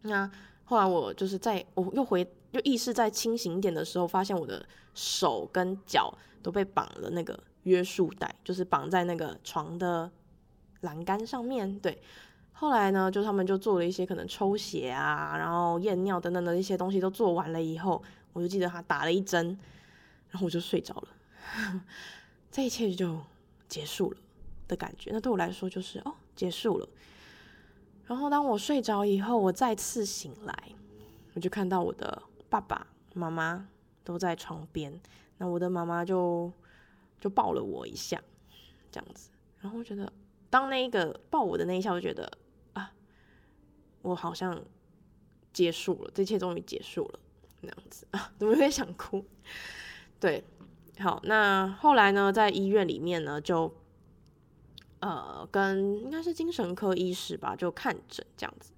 [0.02, 0.30] 那
[0.64, 6.12] 后来我就是在我又回又意识再清醒一点的时候，发现我的手跟脚
[6.42, 10.10] 都被绑了那个约束带，就是绑在那个床的
[10.80, 12.02] 栏杆上面，对。
[12.54, 18.00] 后来呢，就他们就做了一些可能抽血啊，然后验尿等等的一些东西都做完了以后，
[18.32, 19.58] 我就记得他打了一针，
[20.30, 21.08] 然后我就睡着了，
[22.52, 23.18] 这一切就
[23.68, 24.16] 结束了
[24.68, 25.10] 的感觉。
[25.12, 26.88] 那对我来说就是哦，结束了。
[28.04, 30.54] 然后当我睡着以后，我再次醒来，
[31.34, 33.66] 我就看到我的爸爸妈妈
[34.04, 35.00] 都在床边。
[35.42, 36.52] 那我的妈妈就
[37.20, 38.22] 就抱了我一下，
[38.92, 39.28] 这样子。
[39.58, 40.12] 然后我觉得，
[40.48, 42.30] 当那一个抱我的那一下，我觉得
[42.74, 42.92] 啊，
[44.02, 44.62] 我好像
[45.52, 47.18] 结束了，这一切终于结束了，
[47.62, 49.24] 那样子啊， 怎么有点想哭？
[50.20, 50.44] 对，
[51.00, 53.74] 好，那后来呢，在医院里面呢，就。
[55.00, 58.72] 呃，跟应该是精神科医师吧，就看诊这样子。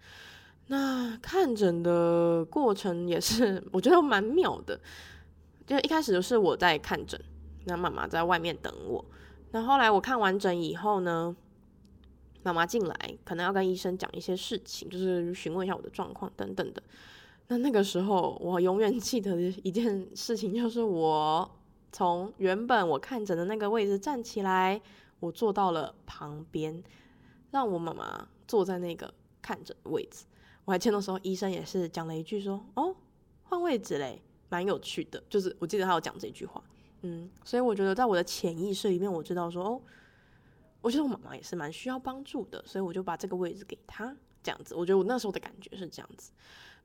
[0.68, 4.80] 那看诊的过程也是我觉得蛮妙的，
[5.66, 7.20] 就一开始就是我在看诊，
[7.64, 9.04] 那妈妈在外面等我。
[9.50, 11.34] 那后来我看完诊以后呢，
[12.42, 16.82] 妈妈进来，可能要跟医生讲一些事情，就是询问一下我的状况等等的。
[17.48, 21.50] 那那个时候，我永远记得一件事情就是，我
[21.92, 24.80] 从原本我看诊的那个位置站起来。
[25.20, 26.82] 我坐到了旁边，
[27.50, 30.26] 让我妈妈坐在那个看诊的位置。
[30.66, 32.94] 我还记得那时候医生也是讲了一句说：“哦，
[33.44, 36.62] 换位置嘞，蛮有趣的。”就是我记得他有讲这句话，
[37.02, 39.82] 嗯，所以我觉得在我的潜意识里面，我知道说：“哦，
[40.80, 44.74] 我觉得我妈妈也是蛮需要帮助的。”所以我就把这个位置给她，这样子。
[44.74, 46.30] 我觉得我那时候的感觉是这样子，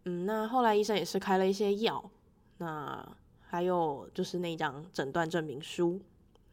[0.06, 2.10] 嗯，那后来医生也是开了一些药，
[2.58, 6.00] 那还有就是那张诊断证明书。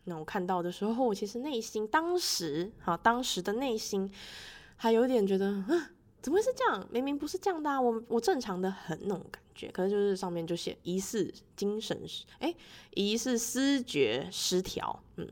[0.08, 4.08] 那我看到的时候，我其实内心当时，好，当时的内心
[4.76, 5.90] 还有点觉得，啊，
[6.22, 6.86] 怎么会是这样？
[6.92, 9.42] 明明不是这样的啊，我我正常的很那种感
[9.72, 12.54] 可是就是上面就写疑似精神失，哎，
[12.94, 15.02] 疑似思觉失调。
[15.16, 15.26] 嗯，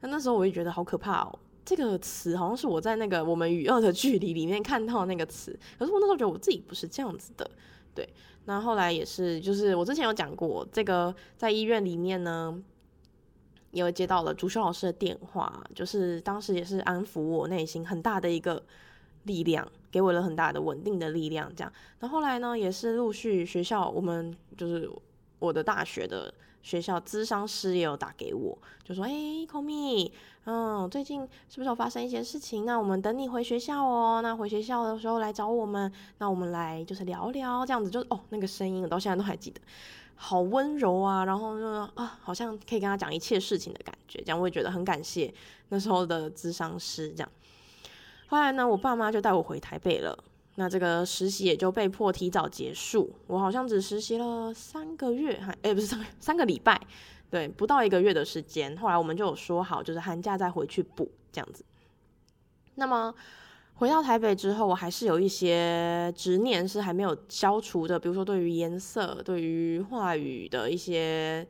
[0.00, 1.38] 那那时候我也觉得好可怕哦。
[1.64, 7.50] 这个词好像是我在那个《我们与恶的距离》里面看到那个词，可是我那时候觉得我自己不是这样子的。
[7.94, 8.08] 对，
[8.44, 12.62] 那后来也是，就是我之前有讲过，这个在医院里面呢。
[13.70, 18.64] 因为接到了主修老师的电话，就是当时也是安抚我内心很大的一个
[19.24, 21.50] 力量，给我了很大的稳定的力量。
[21.54, 24.90] 这样，那后来呢，也是陆续学校，我们就是
[25.38, 26.32] 我的大学的
[26.62, 29.10] 学校，咨商师也有打给我，就说：“哎
[29.46, 30.10] ，Komi，
[30.44, 32.64] 嗯，最近是不是有发生一些事情？
[32.64, 34.20] 那我们等你回学校哦。
[34.22, 39.60] 那回学校的时候来找我们，那我们来就是聊聊，这样子就哦，那个声音我到现在都还记得。”
[40.16, 45.34] 好温柔啊，然后就啊，好像可以跟他讲一切事情的感觉，这样我也觉得很感谢
[45.70, 47.08] 那时候的咨商师。
[47.10, 47.28] 这样，
[48.26, 50.18] 后来呢，我爸妈就带我回台北了，
[50.56, 53.12] 那这个实习也就被迫提早结束。
[53.26, 56.80] 我好像只实习了三个月，还诶不是三个三个礼拜，
[57.30, 58.76] 对，不到一个月的时间。
[58.76, 61.64] 后来我们就有说好，就是寒假再回去补这样子。
[62.74, 63.14] 那么。
[63.76, 71.44] 回到台北之后，我还是有一些执念是还没有消除的，比如说对于颜色、对于话语的一些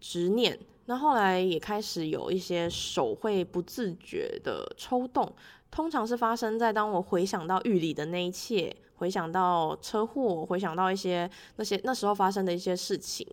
[0.00, 0.58] 执念。
[0.86, 5.32] 那后来也开始有一些手会不自觉的抽动，
[5.74, 13.26] 通常是发生在当我回想到狱里的那一切，回想到车祸，回想到一些那些那时候发生的一些事情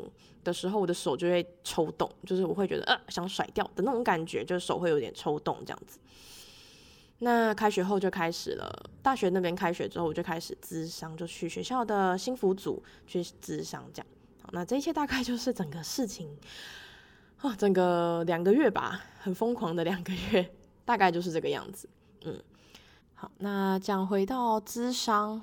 [0.44, 6.00] 的时候，我的手就会抽动，就是我会觉得呃想甩掉的那种感觉，就是手会有点抽动这样子。
[7.20, 14.08] 那开学后就开始了，大学那边开学之后，我就开始咨商，就去学校的心辅组去咨商，这样。
[14.42, 16.28] 好，那这一切大概就是整个事情，
[17.38, 20.52] 啊，整个两个月吧，很疯狂的两个月，
[20.84, 21.88] 大概就是这个样子，
[22.26, 22.42] 嗯。
[23.14, 25.40] 好，那讲回到咨商，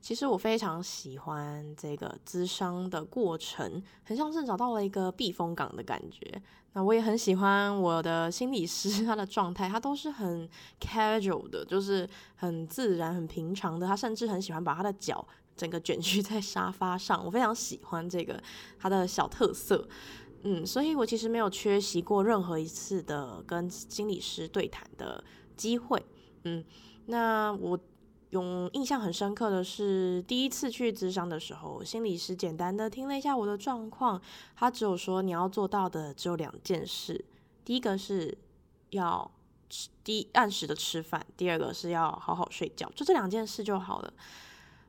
[0.00, 6.42] 其实我非常喜欢这个咨商的过程，很像是找到了一个避风港的感觉。
[6.72, 10.48] 那我也很喜欢我的心理师，他的状态，他都是很
[10.80, 13.86] casual 的，就是很自然、很平常的。
[13.86, 15.24] 他甚至很喜欢把他的脚
[15.56, 18.42] 整个卷曲在沙发上，我非常喜欢这个
[18.76, 19.86] 他的小特色。
[20.42, 25.22] 嗯，所以我其实没有缺席过任何一次的跟心理师对谈的
[25.56, 26.04] 机会。
[26.44, 26.64] 嗯。
[27.06, 27.78] 那我
[28.30, 34.20] 有印象很深刻的是，第一次去咨商的时候，心理师简单的听了一下我的状况，
[34.56, 37.24] 他只有说你要做到的只有两件事，
[37.64, 38.36] 第一个是
[38.90, 39.30] 要
[39.68, 44.12] 吃，第一按时的吃饭，第二个是要好好睡觉，就这两件事就好了。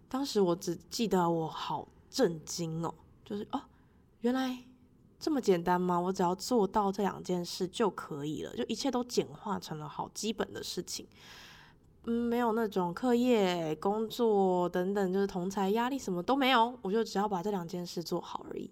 [0.07, 2.95] 当时我只记得我好震惊哦，
[3.25, 3.61] 就是哦，
[4.21, 4.57] 原来
[5.25, 5.99] 这么简单吗？
[5.99, 11.07] 我只要做到这两件事就可以了，就一切都简化成了好基本的事情。
[12.03, 18.69] 嗯，没有那种课业、工作等等，就是同侪压力什么都没有，我就只要把这两件事做好而已。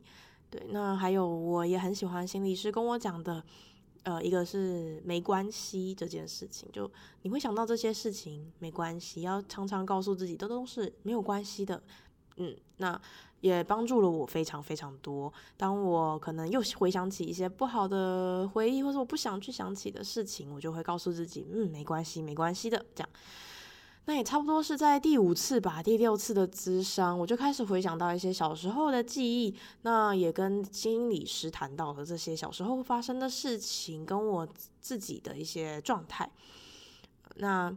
[0.51, 3.43] 对，那还有我也很喜欢心理师跟我讲的，
[4.03, 6.87] 呃，一个是没关系这件事情，就
[7.23, 11.81] 你会想到这些事情没关系，要常常告诉自己，都都是没有关系的。
[12.37, 12.99] 嗯，那
[13.41, 15.31] 也帮助了我非常非常多。
[15.57, 23.09] 当我可能又回想起一些不好的回忆，或者我不想去想起的事情，我就会告诉自己，嗯，没关系，没关系的，这样。
[24.05, 29.55] 那也差不多是在第五次吧，第六次的咨商，我就开始回想到一些小时候的记忆。
[29.83, 34.45] 那也跟心理师谈到了这些小时候发生的事情，跟我
[34.81, 36.29] 自己的一些状态。
[37.35, 37.73] 那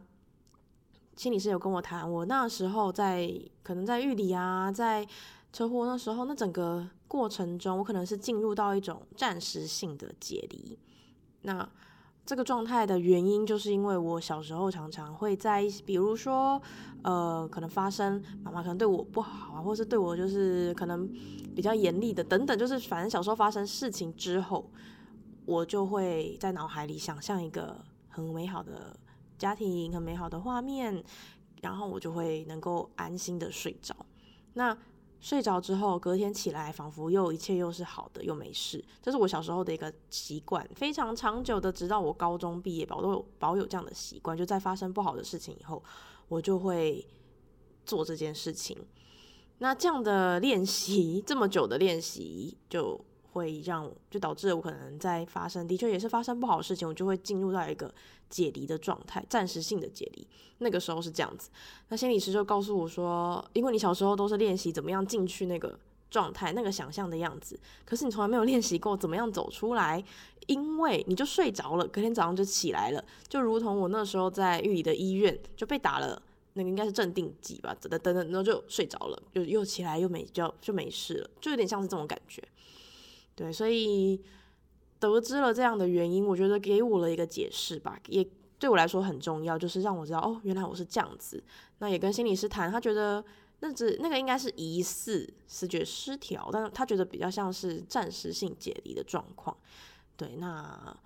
[1.16, 3.28] 心理师有跟我谈，我那时候在
[3.62, 5.06] 可能在狱里啊，在
[5.52, 10.78] 车祸那时候，那整个过程中，我可能是进入到一种暂时性的解离。
[11.42, 11.66] 那
[12.26, 16.60] 这个状态的原因，就是因为我小时候常常会在，比如说，
[17.02, 21.08] 呃，可能发生妈妈可能对我不好啊，或是对我就是可能
[21.54, 24.68] 比较严厉的等等，就是反正小时候发生事情之后，
[25.46, 28.94] 我就会在脑海里想象一个很美好的
[29.38, 31.02] 家庭、很美好的画面，
[31.62, 33.94] 然后我就会能够安心的睡着。
[34.54, 34.76] 那
[35.18, 38.84] 睡着之后，隔天起来，仿佛又一切又是好的，又没事。
[39.02, 44.36] 这是我小时候的一个习惯，非常长久的，直到我高中毕业吧，我都有保有这样的习惯。
[44.36, 45.82] 就在发生不好的事情以后，
[46.28, 47.04] 我就会
[47.84, 48.76] 做这件事情。
[49.58, 53.02] 那这样的练习，这么久的练习，就
[53.36, 57.92] 会让就导致我可能在发生的确也是发生不好的事情，我就会进入到一个。
[58.28, 60.26] 解离的状态，暂时性的解离，
[60.58, 61.48] 那个时候是这样子。
[61.90, 65.78] 那心理师就告诉我说，因为你小时候都是练习怎么样进去那个
[66.10, 70.02] 状态，那个想象的样子，可是你从来没有练习过怎么样走出来，
[70.48, 76.20] 因为你就睡着了，隔天早上就起来了，就如同我那时候在狱里的医院就被打了，
[76.54, 82.42] 那个应该是镇定剂吧，等等等等，然后就睡着了，就又起来又没就就没事了，就有点像是这种感觉。
[83.36, 84.20] 对，所以。
[84.98, 88.26] 得知了这样的原因，我觉得给我了一个解释吧，也
[88.58, 91.44] 对我来说很重要，就是让我知道哦，原来我是这样子。
[91.80, 93.22] 那也跟心理师谈，他觉得
[93.60, 99.54] 那只那个应该是疑似视觉失调，但他觉得比较像是暂时性解离的状况。
[100.16, 100.96] 对，那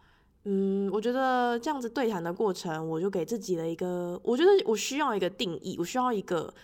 [0.45, 6.55] 嗯，我觉得这样子对谈的过程，我就给自己了一个，我觉得我需要一个定义，我需要一个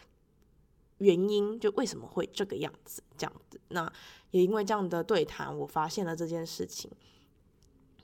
[0.98, 3.60] 原因，就为什么会这个样子，这样子。
[3.70, 3.92] 那
[4.31, 6.91] 也因为这样的对谈，我发现了这件事情。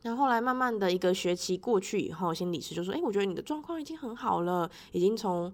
[0.02, 5.52] 那后后来慢慢的一个学期过去以后，心理师就说：“哎，我觉得你的状况已经很好了，已经从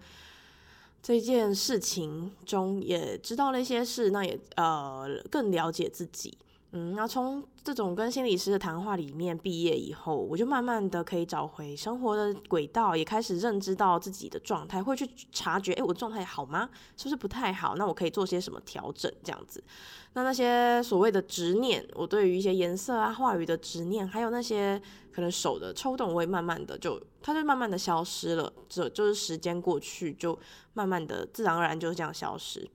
[1.03, 6.39] 这件事情中也知道了一些事，那也呃更了解自己。”
[6.73, 16.69] 嗯，那从这种跟心理师的谈话里面毕业以后，我就慢慢的可以找回生活的轨道，也开始认知到自己的状态，会去察觉，哎，我状态好吗？
[16.95, 17.75] 是不是不太好？
[17.77, 19.11] 那我可以做些什么调整？
[19.25, 19.65] 这样子，
[20.13, 24.79] 那那些所谓的执念，我对于一些颜色啊、话语的执念，还有那些
[25.11, 28.53] 可能手的抽动，我会慢慢的就，它就慢慢的消失了。
[28.69, 30.39] 这就是时间过去，就
[30.75, 32.69] 慢慢的自然而然就这样消失。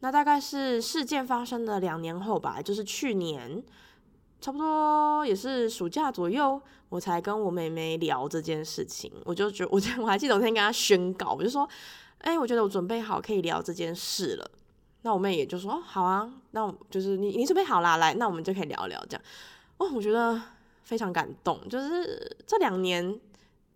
[0.00, 3.60] 那大概是事件发生的两年后吧，就是去年，
[4.40, 9.12] 差不多也是暑假左右，我才跟我妹妹聊这件事情。
[9.24, 11.68] 我就觉得， 我我还记得我那天跟她宣告，我就说，
[12.18, 14.50] 哎、我觉得我准备好可以聊这件事了。
[15.02, 19.22] 那我妹也就说，好啊，那我就是你你准备好啦，来，那我们就可以聊聊这样。
[19.78, 20.40] 哦，我觉得
[20.84, 23.18] 非常感动，就是这两年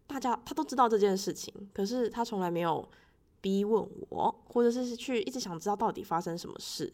[0.06, 2.88] 大家她都知道这件事情，可是她从来没有。
[3.42, 6.90] 逼问我，或者是去一直想知道到底发生什么事，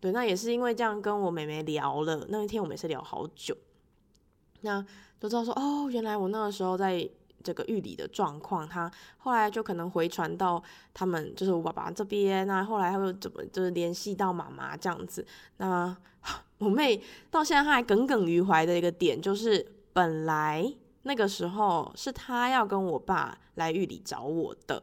[0.00, 3.56] 对，那也是因为这样跟我妹妹聊了，那一天我们也是聊好久，
[4.62, 4.84] 那
[5.20, 7.08] 都知道说哦，原来我那个时候在
[7.44, 15.24] 这个狱里的状况，他后来就可能回传到他们，就是我爸爸这边，那后来他又怎么就是联系到妈妈这样子，
[15.58, 15.96] 那
[16.58, 20.70] 我妹到现在她还耿耿于怀的一个点，就是本来
[21.02, 24.82] 那个时候是她要跟我爸来狱里找我的。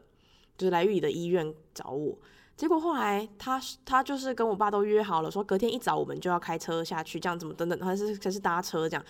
[0.58, 2.18] 就是来玉里的医院找我，
[2.56, 9.06] 结果后来他他就是跟我爸都约好了，说隔天一早我们就要开车下去，这样怎么等等，还是还是搭车这样。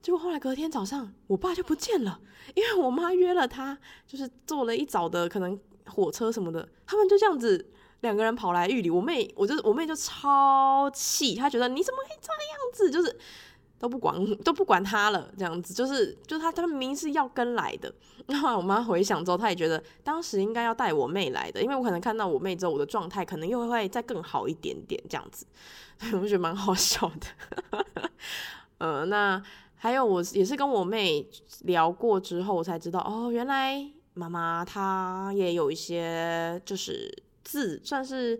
[0.00, 2.20] 结果后来隔天早上我爸就不见了，
[2.54, 3.76] 因为我妈约了他，
[4.06, 7.68] 就是坐了一早的可能火车什么的，他们就这样子
[8.02, 12.40] 两个人跑来玉里，我妹我就我妹就超气，她觉得你怎么可以这样
[12.72, 13.18] 子，就是。
[13.78, 14.14] 都不管
[14.44, 17.92] 都不管他了，这样子就是就是他他明明是要跟来的。
[18.26, 25.46] 然后我妈回想之后，她也觉得当时应该要带我妹来的，因为我可能看到我妹之后，我的状态可能又会再更好一点点这样子，
[26.12, 28.10] 我觉得蛮好笑的。
[28.76, 29.42] 呃，那
[29.76, 31.26] 还有我也是跟我妹
[31.62, 37.10] 聊过之后，我才知道哦，原来妈妈她也有一些就是
[37.42, 38.38] 自算是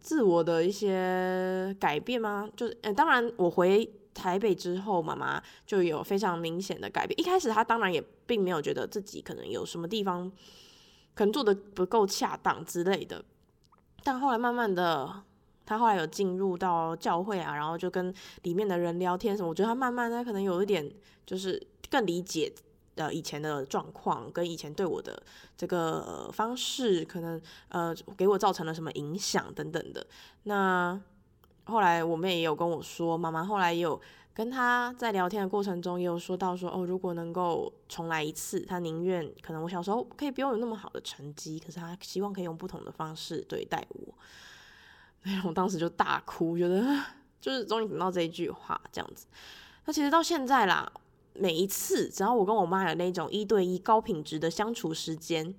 [0.00, 2.48] 自我的一些改变吗？
[2.56, 3.92] 就是，呃，当然我回。
[4.16, 7.18] 台北之后，妈妈就有非常明显的改变。
[7.20, 10.30] 一开始她当然也并没有觉得自己可能有什么地方
[11.14, 13.22] 可能做得不够恰当之类的，
[14.02, 15.22] 但后来慢慢的，
[15.64, 18.12] 她后来有进入到教会啊，然后就跟
[18.42, 20.90] 里面的人聊天什么，我觉得她慢慢的可能有一点
[21.26, 22.52] 就是更理解。
[22.96, 25.22] 呃，以前的状况跟以前对我的
[25.54, 27.38] 这个方式，可能
[27.68, 30.06] 呃给我造成了什么影响等等的。
[30.44, 30.98] 那
[31.66, 34.00] 后来我妹也有跟我说，妈妈后来也有
[34.32, 44.14] 跟她在聊天的过程中也有说到说，哦，如果能够重来一次，她宁愿可能我小时候可以不用有那么好的成绩，可是她希望可以用不同的方式对待我。
[45.22, 46.82] 哎，我当时就大哭，觉得
[47.40, 49.26] 就是终于等到这一句话这样子。
[49.84, 50.90] 那其实到现在啦。
[51.38, 55.54] 每一次，只要我跟我妈有那种一对一高品质的相处时间，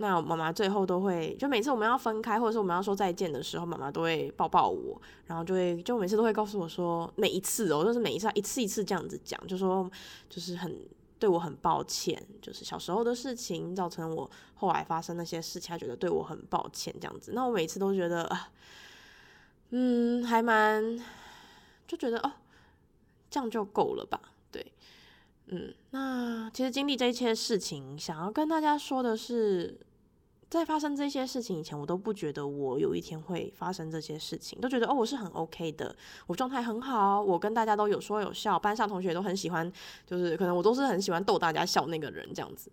[0.00, 9.90] 那妈妈最后都会，就每次我们要分开，或者是我们要说再见的时候，妈妈都会抱抱我，然后就会，就每次都会告诉我说，每一次哦，就是每一次，一次一次这样子讲，就说
[10.30, 10.74] 就是很
[11.18, 17.32] 对我很抱歉，就是小时候的事情造成我后来发生那些事情，她觉得对我很抱歉这样子。
[17.34, 18.48] 那我每次都觉得啊，
[19.68, 20.98] 嗯，还蛮
[21.86, 22.32] 就觉得哦，
[23.28, 24.18] 这样就够了吧。
[24.50, 24.72] 对
[25.48, 29.78] 嗯，那其实经历这一切事情，想要跟大家说的是，
[30.50, 35.94] 在发生这些事情以前，我都不觉得我有一天会发生这些事情，都觉得哦，我是很 OK 的，
[36.26, 39.72] 我状态很好，我跟大家都有说有笑，班上同学都很喜欢，
[40.04, 42.70] 就是可能我都是很喜欢逗大家笑那个人这样子。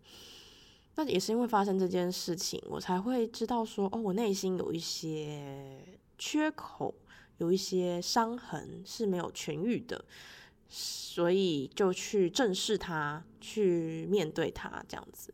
[0.96, 5.80] 那也是因为发生这件事情，我才会知道说，哦，我内心有一些
[6.18, 6.96] 缺口，
[7.38, 10.04] 有一些伤痕是没有痊愈的。
[10.70, 15.34] 所以就去正视它，去面对它，这样子。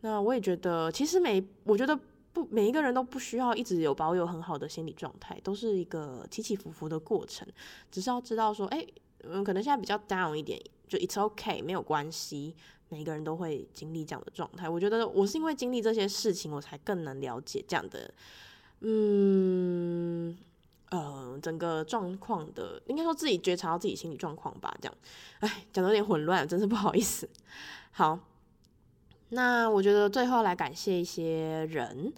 [0.00, 1.98] 那我也觉得，其实每我觉得
[2.32, 7.46] 不每一个人都不需要一直有保有很好的心理状态，都是一个起起伏伏的过程。
[7.90, 8.86] 只是要知道说，哎，
[9.24, 12.54] 嗯，可能现在比较 down 一点，就 it's okay，没有关系。
[12.88, 14.68] 每个人都会经历这样的状态。
[14.68, 18.12] 我觉得我是因为经历这些事情，我才更能了解这样的，
[18.80, 20.36] 嗯。
[20.90, 24.98] 呃，整个状况的，应该说自己觉察到自己心理状况吧，这样，
[25.40, 27.28] 哎，讲的有点混乱，真是不好意思。
[27.90, 28.18] 好，
[29.30, 32.12] 那我觉得最后来感谢一些人，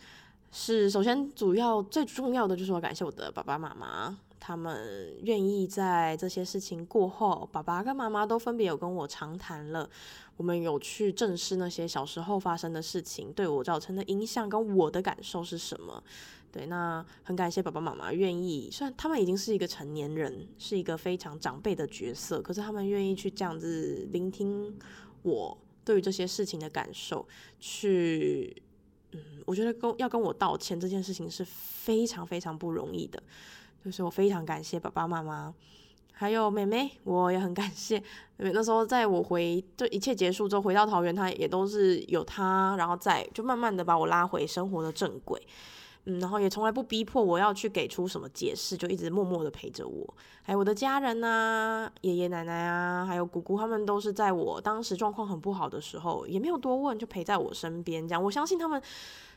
[0.52, 4.18] 是首先主要最重要的就是我感谢我的爸爸妈妈。
[4.42, 9.88] 他们愿意在这些事情过后，爸爸跟妈妈都分别有跟我长谈了。
[10.38, 16.02] 我们有去正视那些小时候发生的事情对我造成的影响，跟我的感受是什么。
[16.50, 24.74] 对，那很感谢爸爸妈妈愿意，虽然他们已经是一个成年人，是一个非常长辈的角色，可是他们愿意去这样子聆听
[25.22, 25.56] 我
[25.91, 27.26] 对于这些事情的感受，
[27.59, 28.62] 去，
[29.11, 33.20] 嗯，我觉得跟要跟我道歉这件事情是非常非常不容易的。
[33.84, 35.53] 就是我非常感谢爸爸妈妈，
[36.12, 37.97] 还有妹妹，我也很感谢。
[38.38, 45.45] 因为那时候在我回，就一切结束之后回到桃园，他也都是有他，然后再就慢慢的把我拉回生活的正轨。
[46.11, 50.14] 嗯，然后也从来不逼迫我要去给出什么解释，就一直默默的陪着我。
[50.42, 58.06] 还有我的家人啊，爷爷奶奶啊，还有姑姑，他们都是在我当时状况很不好的时候，也没有多问，就陪在我身边。
[58.08, 58.82] 这样，我相信他们。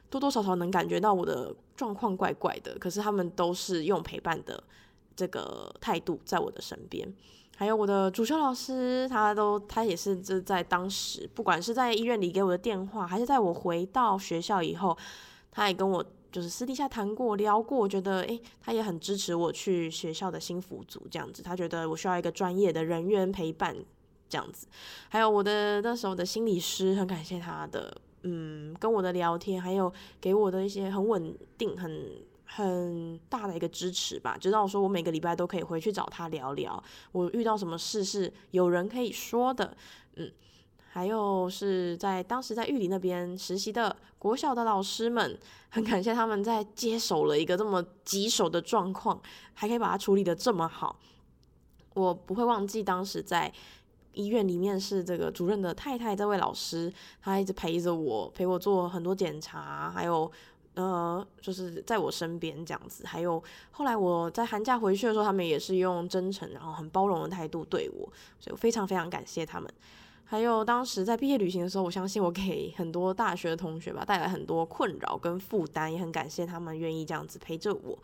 [0.09, 4.63] 多多少少能感觉到我的状况怪怪的，可是他们都是用陪伴的
[5.15, 7.11] 这个态度在我的身边。
[7.57, 14.95] 还有我的主修老师，他都他也是就在当时，不管是在医院里给我的电话，还是在我回到学校以后，
[15.51, 23.73] 他也跟我就是私底下谈过聊过，我觉得诶，他也很支持我去学校的心辅组这样子，他觉得我需要一个专业的人员陪伴
[24.27, 24.67] 这样子。
[25.07, 27.95] 还有我的那时候的心理师，很感谢他的。
[28.23, 36.81] 嗯，跟我的聊天，还有给我的一些很稳定、很很大的一个支持吧，就让我说我每个礼拜都可以回去找他聊聊，
[37.11, 39.75] 我遇到什么事是有人可以说的。
[40.15, 40.31] 嗯，
[40.94, 45.39] 还有是在当时在玉里那边实习的国小的老师们，
[45.70, 49.20] 很感谢他们在接手了一个这么棘手的状况，
[49.56, 51.00] 还可以把它处理得这么好。
[51.96, 53.52] 我不会忘记当时在。
[54.16, 60.32] 医院里面是这个主任的太太，这位老师，她一直陪着我，陪我做很多检查，还有
[60.76, 63.08] 呃，就是在我身边这样子。
[63.08, 68.08] 还有后来我在寒假回去的时候，他们也是用真诚然后很包容的态度对我，
[68.39, 69.68] 所以我非常非常感谢他们。
[70.34, 77.99] 还有当时在毕业旅行的时候，我相信我给很多大学的同学吧带来很多困扰跟负担，也很感谢他们愿意这样子陪着我。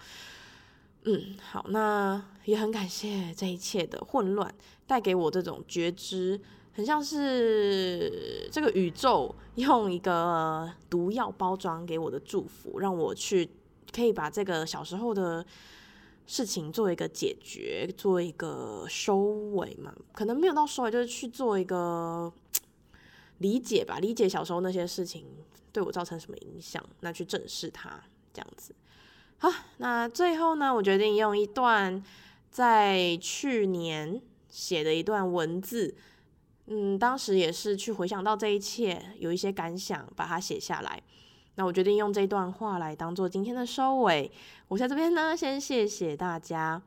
[1.06, 4.54] 嗯，好，那也很感谢这一切的混乱
[4.86, 6.40] 带给我这种觉知，
[6.72, 13.50] 很像是这个宇宙用一个毒药包装给我的祝福，让我去
[13.92, 15.44] 可以把这个小时候的
[16.32, 19.18] 事情做一个解决，做一个收
[19.56, 22.32] 尾嘛，可能没有到收尾，就是去做一个
[23.40, 25.26] 理解吧，理解小时候那些事情
[25.74, 28.00] 对我造成什么影响，那去正视它，
[28.32, 28.76] 这样子。
[29.40, 32.04] 好，那最后呢，我决定用一段
[32.52, 35.96] 在去年写的一段文字，
[36.68, 41.02] 嗯，当时也是去回想到这一切，有一些感想，把它写下来。
[41.60, 44.32] 那我决定用这段话来当做今天的收尾。
[44.70, 46.82] 我在这边呢，先谢谢大家，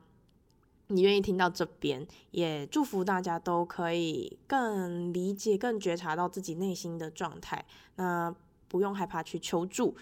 [0.87, 7.63] 你愿意听到这边，也祝福大家都可以更理解、更觉察到自己内心的状态。
[7.97, 8.33] 那
[8.67, 9.95] 不用害怕去求助，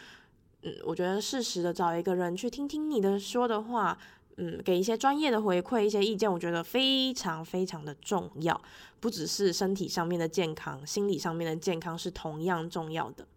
[0.61, 3.97] 嗯，我觉得适时的找一个人去听听你的说的话，
[4.37, 8.61] 嗯，给一些专业的回馈、一些意见，我觉得非常非常的重要。
[9.01, 13.27] 不只是身体上面的健康，心理上面的健康是同样重要的。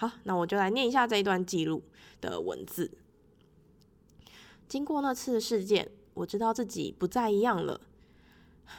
[0.00, 1.82] 好，那我就来念一下这一段记录
[2.22, 2.90] 的文字。
[4.66, 7.78] 经过那次事件，我知道自己不再一样了。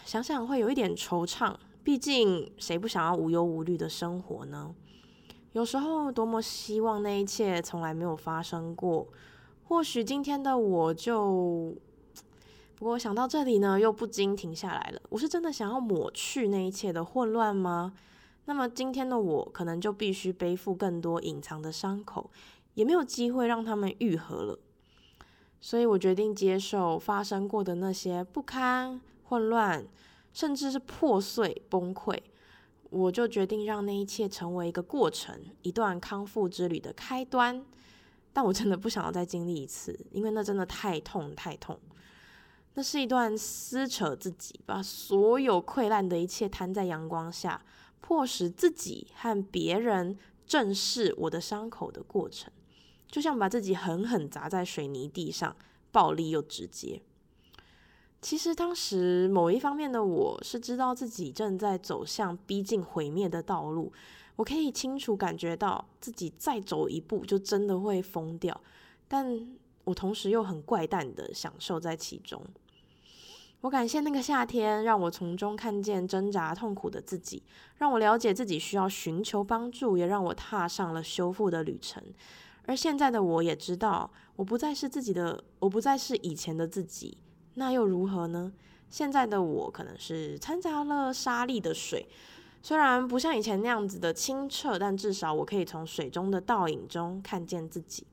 [0.04, 4.74] 想想会有一点惆怅，毕竟谁不想要无忧无虑的生活呢？
[5.52, 9.08] 有时候多么希望那一切从来没有发生过。
[9.66, 11.76] 或许今天的我就……
[12.78, 15.00] 不过想到这里呢，又不禁停下来了。
[15.10, 17.94] 我是真的想要抹去那一切的混乱吗？
[18.52, 22.30] 那么今天的我可能就必须背负更多隐藏的伤口，
[22.74, 24.60] 也没有机会让他们愈合了。
[25.62, 29.88] 所以我决定接受发生过的那些不堪、混乱，
[30.34, 32.20] 甚至是破碎、崩溃。
[32.89, 37.64] 我就决定让那一切成为一个过程，一段康复之旅的开端。
[38.34, 41.80] 但我真的不想要再经历一次，因为那真的太痛、太痛。
[42.74, 47.62] 那是一段撕扯自己，把所有溃烂的一切摊在阳光下。
[48.02, 52.52] 迫使自己和别人正视我的伤口的过程，
[53.08, 55.56] 就像把自己狠狠砸在水泥地上，
[55.91, 57.02] 暴力又直接。
[58.22, 63.91] 其实当时某一方面的我是知道自己正在走向逼近毁灭的道路，
[64.36, 68.62] 我可以清楚感觉到自己再走一步就真的会疯掉，
[69.08, 72.43] 但我同时又很怪诞的享受在其中。
[73.62, 77.43] 我感谢那个夏天，让我从中看见挣扎痛苦的自己，
[77.78, 82.01] 让我了解自己需要寻求帮助，也让我踏上了修复的旅程。
[82.66, 87.20] 而现在的我也知道，我不再是自己的，我不再是以前的自己，
[87.53, 88.51] 那又如何呢？
[88.89, 92.09] 现在的我可能是掺杂了沙粒的水，
[92.64, 98.07] 虽然不像以前那样子的清澈，但至少我可以从水中的倒影中看见自己。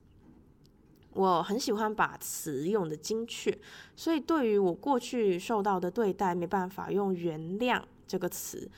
[1.19, 3.59] 我很喜欢把词用得精确，
[3.93, 8.71] 所以对于我过去受到的对待，没办法用“原谅”这个词，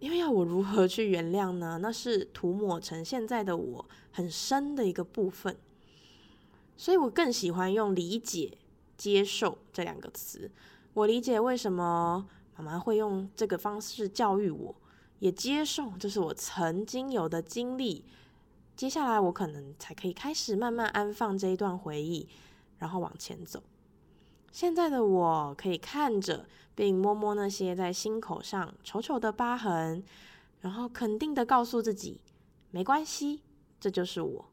[0.00, 1.78] 因为要我如何去原谅呢？
[1.82, 5.54] 那是涂抹成现在的我很深的一个部分，
[6.78, 8.56] 所以我更喜欢用“理解
[8.96, 10.50] ”“接受”这两个词。
[10.94, 12.26] 我理解为什么
[12.56, 14.74] 妈妈会用这个方式教育我，
[15.18, 18.02] 也接受这是我曾经有的经历。
[18.74, 22.28] 接下来我可能才可以开始慢慢安放这一段回忆，
[22.78, 23.62] 然后往前走。
[24.50, 30.02] 现在的我可以看着并摸摸那些在心口上丑丑的疤痕，
[30.60, 32.20] 然后肯定的告诉自己，
[32.70, 33.42] 没关系，
[33.80, 34.44] 这就是我。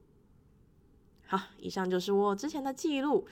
[1.27, 3.25] 好，以上就是我之前的记录。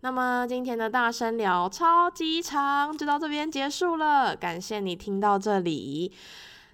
[0.00, 4.34] 那么今天的大声聊超级长，就到这边结束了。
[4.34, 6.10] 感谢你听到这里，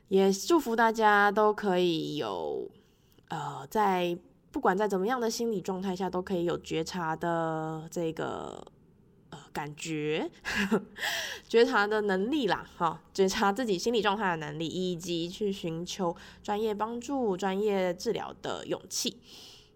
[0.09, 2.70] 也祝福大家都可以有。
[3.29, 4.16] 呃，在
[4.53, 8.64] 不管在怎么样的心理状态下，都可以有觉察的这个
[9.31, 10.83] 呃感觉呵呵，
[11.47, 19.20] 觉察的能力啦，哈、觉察自己心理状态的能力，以及去寻求专业帮助、专业治疗的勇气。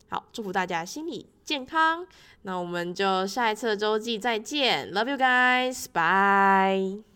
[0.09, 2.07] 好，祝福大家心理健康。
[2.43, 7.11] 那我们就下一次的周记再见，Love you guys，bye。